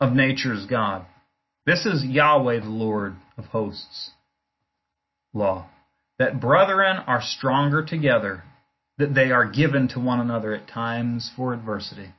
[0.00, 1.06] of nature's God.
[1.66, 4.10] This is Yahweh, the Lord of hosts.
[5.32, 5.68] Law.
[6.18, 8.44] That brethren are stronger together,
[8.98, 12.12] that they are given to one another at times for adversity.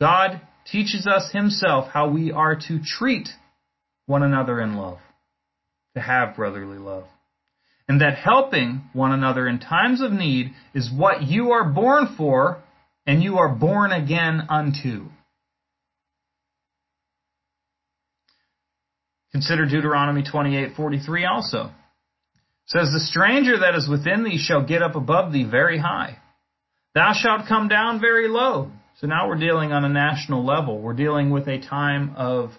[0.00, 0.40] God
[0.70, 3.28] teaches us Himself how we are to treat
[4.06, 4.98] one another in love,
[5.94, 7.04] to have brotherly love.
[7.88, 12.62] And that helping one another in times of need is what you are born for
[13.06, 15.06] and you are born again unto.
[19.32, 21.66] Consider Deuteronomy 28:43 also.
[21.66, 26.18] It says the stranger that is within thee shall get up above thee very high.
[26.94, 28.70] Thou shalt come down very low.
[29.00, 30.80] So now we're dealing on a national level.
[30.80, 32.50] We're dealing with a time of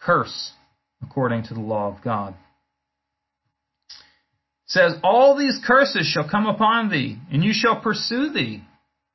[0.00, 0.52] curse
[1.02, 2.34] according to the law of God.
[3.88, 3.96] It
[4.66, 8.62] says all these curses shall come upon thee, and you shall pursue thee,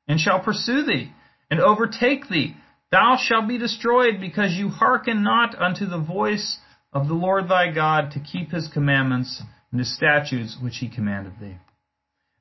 [0.08, 1.12] and shall pursue thee,
[1.50, 2.56] and overtake thee,
[2.92, 6.58] Thou shalt be destroyed because you hearken not unto the voice
[6.94, 11.34] of the Lord thy God to keep his commandments and his statutes which he commanded
[11.40, 11.58] thee.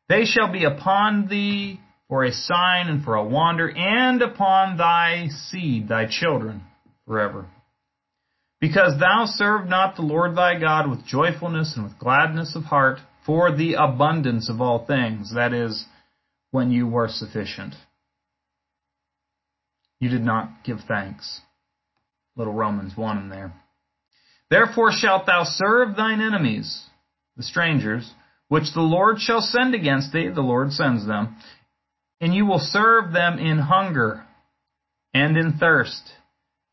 [0.09, 5.27] They shall be upon thee for a sign and for a wonder, and upon thy
[5.29, 6.63] seed, thy children,
[7.05, 7.47] forever.
[8.61, 13.01] Because thou served not the Lord thy God with joyfulness and with gladness of heart
[13.25, 15.85] for the abundance of all things, that is,
[16.53, 17.75] when you were sufficient.
[20.01, 21.41] You did not give thanks.
[22.37, 23.53] Little Romans 1 in there.
[24.51, 26.85] Therefore shalt thou serve thine enemies,
[27.37, 28.09] the strangers,
[28.49, 31.37] which the Lord shall send against thee, the Lord sends them,
[32.21, 34.25] and you will serve them in hunger,
[35.13, 36.13] and in thirst,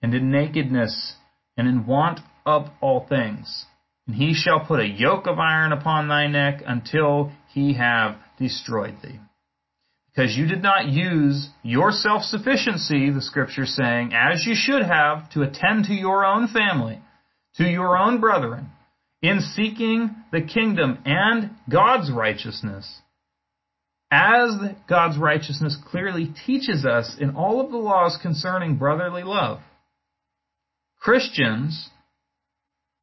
[0.01, 1.15] and in nakedness,
[1.57, 3.65] and in want of all things.
[4.05, 8.97] And he shall put a yoke of iron upon thy neck until he have destroyed
[9.01, 9.19] thee
[10.13, 15.29] because you did not use your self sufficiency, the scripture saying, as you should have,
[15.31, 17.01] to attend to your own family,
[17.55, 18.69] to your own brethren,
[19.21, 22.99] in seeking the kingdom and God's righteousness.
[24.11, 24.51] As
[24.87, 29.61] God's righteousness clearly teaches us in all of the laws concerning brotherly love,
[30.99, 31.89] Christians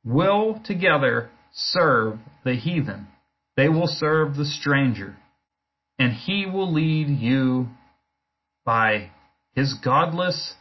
[0.04, 3.08] will together serve the heathen.
[3.56, 5.16] They will serve the stranger
[6.00, 7.68] and he will lead you
[8.64, 9.10] by
[9.54, 10.54] his godless,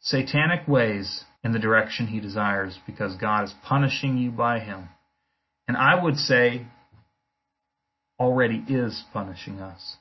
[0.00, 4.90] satanic ways in the direction he desires because God is punishing you by him.
[5.66, 6.66] And I would say,
[8.20, 9.96] already is punishing us.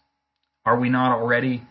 [0.65, 1.63] Are we not already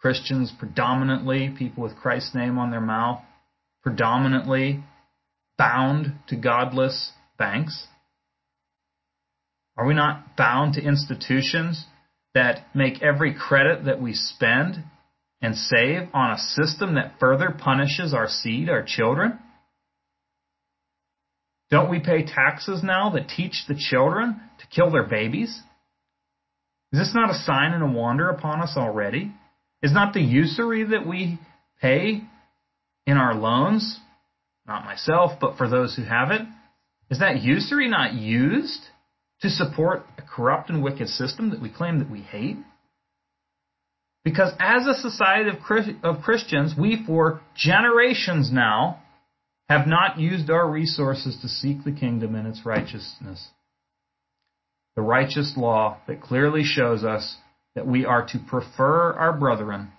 [0.00, 3.22] Christians, predominantly people with Christ's name on their mouth,
[3.82, 4.84] predominantly
[5.58, 7.88] bound to godless banks?
[9.76, 11.86] Are we not bound to institutions
[12.36, 14.84] that make every credit that we spend
[15.40, 19.38] and save on a system that further punishes our seed, our children?
[21.70, 25.48] Don't we pay taxes now that teach the children to kill their babies?
[26.92, 29.32] Is this not a sign and a wonder upon us already?
[29.82, 31.38] Is not the usury that we
[31.80, 32.20] pay
[33.06, 33.98] in our loans,
[34.66, 36.42] not myself, but for those who have it,
[37.10, 38.82] is that usury not used
[39.42, 42.56] to support a corrupt and wicked system that we claim that we hate?
[44.24, 45.56] Because as a society of,
[46.16, 49.02] of Christians, we for generations now
[49.68, 53.48] have not used our resources to seek the kingdom and its righteousness.
[54.96, 57.36] The righteous law that clearly shows us
[57.74, 59.92] that we are to prefer our brethren,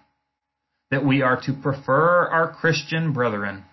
[0.90, 3.64] that we are to prefer our Christian brethren,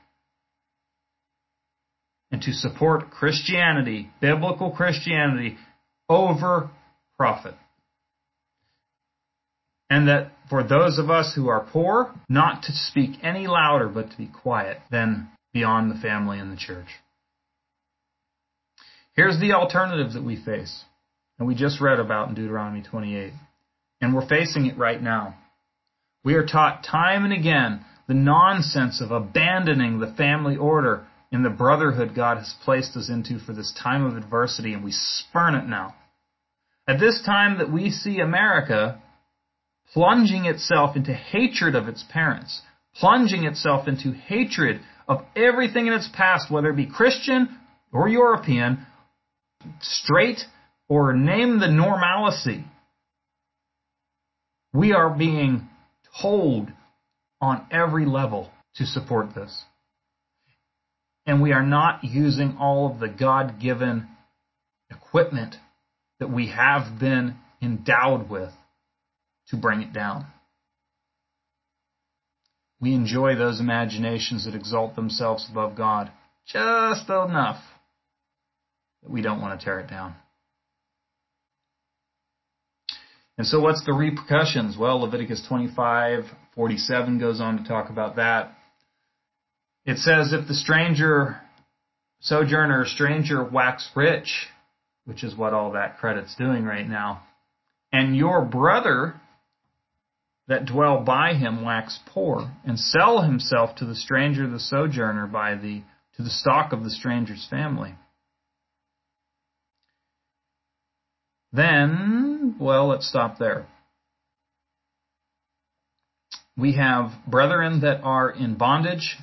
[2.34, 5.56] and to support Christianity, biblical Christianity,
[6.08, 6.68] over
[7.16, 7.54] profit.
[9.88, 14.10] And that for those of us who are poor, not to speak any louder, but
[14.10, 16.88] to be quiet than beyond the family and the church.
[19.12, 20.82] Here's the alternative that we face,
[21.38, 23.32] and we just read about in Deuteronomy 28.
[24.00, 25.36] And we're facing it right now.
[26.24, 31.50] We are taught time and again the nonsense of abandoning the family order in the
[31.50, 35.66] brotherhood God has placed us into for this time of adversity, and we spurn it
[35.66, 35.96] now.
[36.86, 39.02] At this time that we see America
[39.92, 42.62] plunging itself into hatred of its parents,
[42.94, 47.58] plunging itself into hatred of everything in its past, whether it be Christian
[47.92, 48.86] or European,
[49.80, 50.38] straight
[50.88, 52.64] or name the normalcy.
[54.72, 55.68] We are being
[56.22, 56.70] told
[57.40, 59.64] on every level to support this.
[61.26, 64.08] And we are not using all of the God given
[64.90, 65.56] equipment
[66.20, 68.52] that we have been endowed with
[69.48, 70.26] to bring it down.
[72.80, 76.10] We enjoy those imaginations that exalt themselves above God
[76.46, 77.62] just enough
[79.02, 80.14] that we don't want to tear it down.
[83.36, 84.76] And so what's the repercussions?
[84.78, 88.53] Well, Leviticus 25:47 goes on to talk about that.
[89.84, 91.40] It says if the stranger
[92.20, 94.46] sojourner stranger wax rich,
[95.04, 97.22] which is what all that credit's doing right now,
[97.92, 99.20] and your brother
[100.48, 105.54] that dwell by him wax poor, and sell himself to the stranger, the sojourner, by
[105.54, 105.82] the
[106.16, 107.94] to the stock of the stranger's family.
[111.52, 113.66] Then, well, let's stop there.
[116.56, 119.16] We have brethren that are in bondage,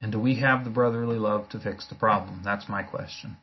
[0.00, 2.42] and do we have the brotherly love to fix the problem?
[2.44, 3.36] That's my question.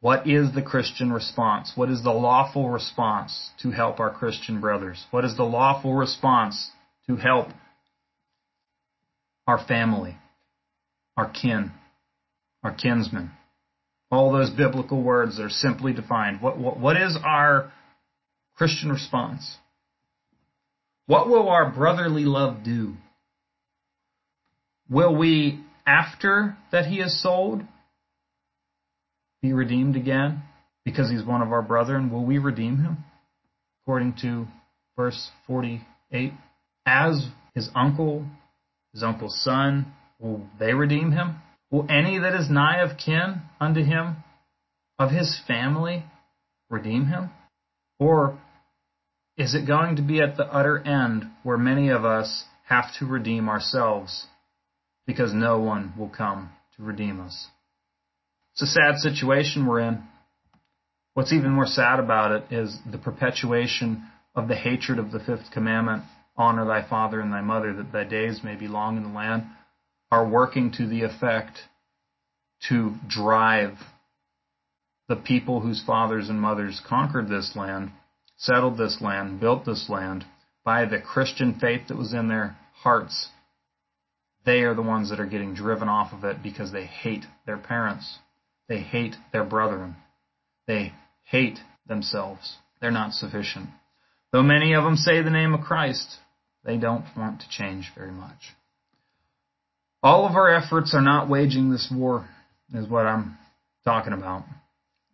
[0.00, 1.72] What is the Christian response?
[1.74, 5.04] What is the lawful response to help our Christian brothers?
[5.10, 6.70] What is the lawful response
[7.08, 7.48] to help
[9.46, 10.16] our family,
[11.16, 11.72] our kin,
[12.62, 13.32] our kinsmen?
[14.10, 16.40] All those biblical words are simply defined.
[16.40, 17.72] What, what, what is our
[18.56, 19.56] Christian response?
[21.06, 22.94] What will our brotherly love do?
[24.90, 27.62] Will we, after that he is sold,
[29.42, 30.42] be redeemed again
[30.84, 32.10] because he's one of our brethren?
[32.10, 33.04] Will we redeem him?
[33.82, 34.46] According to
[34.96, 36.32] verse 48.
[36.86, 38.24] As his uncle,
[38.92, 41.36] his uncle's son, will they redeem him?
[41.70, 44.16] Will any that is nigh of kin unto him,
[44.98, 46.04] of his family,
[46.70, 47.30] redeem him?
[47.98, 48.38] Or
[49.36, 53.06] is it going to be at the utter end where many of us have to
[53.06, 54.26] redeem ourselves
[55.08, 57.46] because no one will come to redeem us?
[58.52, 60.02] It's a sad situation we're in.
[61.14, 64.04] What's even more sad about it is the perpetuation
[64.34, 66.04] of the hatred of the fifth commandment
[66.36, 69.44] honor thy father and thy mother, that thy days may be long in the land,
[70.12, 71.58] are working to the effect
[72.68, 73.72] to drive
[75.08, 77.90] the people whose fathers and mothers conquered this land,
[78.36, 80.26] settled this land, built this land,
[80.64, 83.30] by the Christian faith that was in their hearts.
[84.48, 87.58] They are the ones that are getting driven off of it because they hate their
[87.58, 88.18] parents.
[88.66, 89.96] They hate their brethren.
[90.66, 90.94] They
[91.24, 92.56] hate themselves.
[92.80, 93.68] They're not sufficient.
[94.32, 96.16] Though many of them say the name of Christ,
[96.64, 98.38] they don't want to change very much.
[100.02, 102.26] All of our efforts are not waging this war,
[102.72, 103.36] is what I'm
[103.84, 104.44] talking about.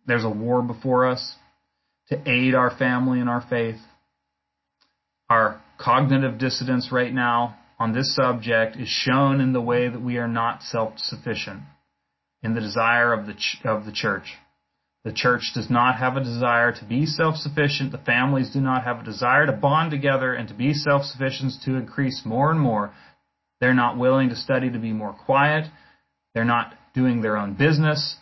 [0.07, 1.35] There's a war before us
[2.07, 3.81] to aid our family and our faith.
[5.29, 10.17] Our cognitive dissonance right now on this subject is shown in the way that we
[10.17, 11.61] are not self-sufficient
[12.41, 14.35] in the desire of the ch- of the church.
[15.03, 17.91] The church does not have a desire to be self-sufficient.
[17.91, 21.75] The families do not have a desire to bond together and to be self-sufficient to
[21.75, 22.93] increase more and more.
[23.61, 25.69] They're not willing to study to be more quiet.
[26.33, 28.15] They're not doing their own business.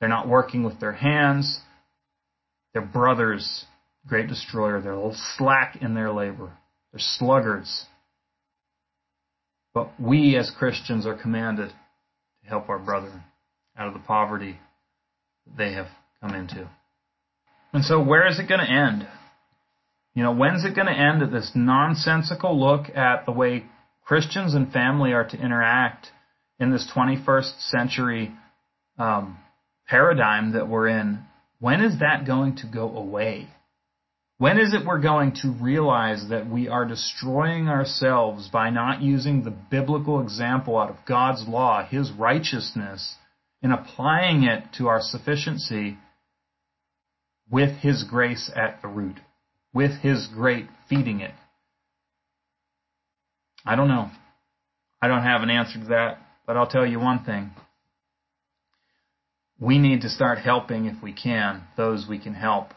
[0.00, 1.60] They're not working with their hands.
[2.72, 3.64] Their brothers,
[4.06, 6.52] great destroyer, they're slack in their labor.
[6.92, 7.86] They're sluggards.
[9.76, 13.22] But we as Christians are commanded to help our brethren
[13.76, 14.58] out of the poverty
[15.44, 15.88] that they have
[16.22, 16.66] come into.
[17.74, 19.06] And so where is it going to end?
[20.14, 23.66] You know, when's it going to end at this nonsensical look at the way
[24.06, 26.06] Christians and family are to interact
[26.58, 28.32] in this 21st century
[28.98, 29.36] um,
[29.86, 31.22] paradigm that we're in?
[31.60, 33.48] When is that going to go away?
[34.38, 39.42] When is it we're going to realize that we are destroying ourselves by not using
[39.42, 43.14] the biblical example out of God's law, His righteousness,
[43.62, 45.96] and applying it to our sufficiency
[47.50, 49.16] with His grace at the root,
[49.72, 51.34] with His great feeding it?
[53.64, 54.10] I don't know.
[55.00, 57.52] I don't have an answer to that, but I'll tell you one thing.
[59.58, 62.74] We need to start helping if we can, those we can help.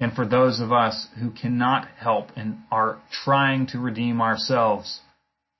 [0.00, 5.00] And for those of us who cannot help and are trying to redeem ourselves,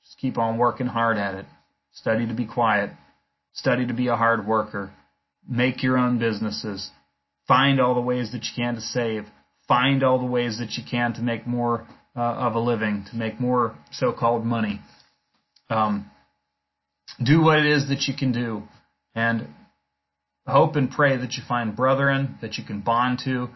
[0.05, 1.47] just keep on working hard at it.
[1.93, 2.90] Study to be quiet.
[3.52, 4.93] Study to be a hard worker.
[5.48, 6.90] Make your own businesses.
[7.47, 9.27] Find all the ways that you can to save.
[9.69, 11.86] Find all the ways that you can to make more
[12.16, 14.81] uh, of a living, to make more so-called money.
[15.70, 16.11] Um,
[17.23, 18.62] do what it is that you can do,
[19.15, 19.48] and
[20.47, 23.48] hope and pray that you find brethren that you can bond to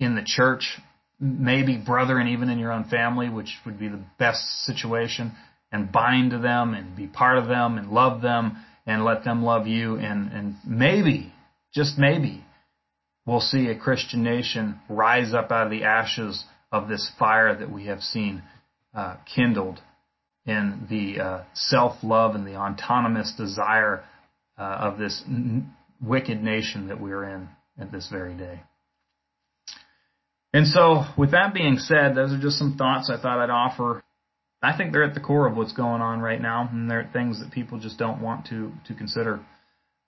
[0.00, 0.78] in the church,
[1.20, 5.32] maybe brother and even in your own family, which would be the best situation,
[5.72, 9.42] and bind to them and be part of them and love them and let them
[9.42, 11.32] love you, and and maybe,
[11.74, 12.42] just maybe,
[13.26, 16.42] we'll see a Christian nation rise up out of the ashes
[16.72, 18.42] of this fire that we have seen
[18.94, 19.80] uh, kindled
[20.46, 24.02] in the uh, self-love and the autonomous desire
[24.58, 25.70] uh, of this n-
[26.00, 27.48] wicked nation that we're in
[27.78, 28.60] at this very day.
[30.52, 34.02] And so, with that being said, those are just some thoughts I thought I'd offer.
[34.62, 37.40] I think they're at the core of what's going on right now, and they're things
[37.40, 39.40] that people just don't want to to consider.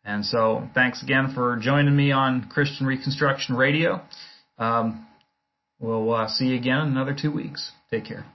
[0.04, 4.00] And so, thanks again for joining me on Christian Reconstruction Radio.
[4.58, 5.06] Um,
[5.80, 7.72] We'll uh, see you again in another two weeks.
[7.90, 8.26] Take care.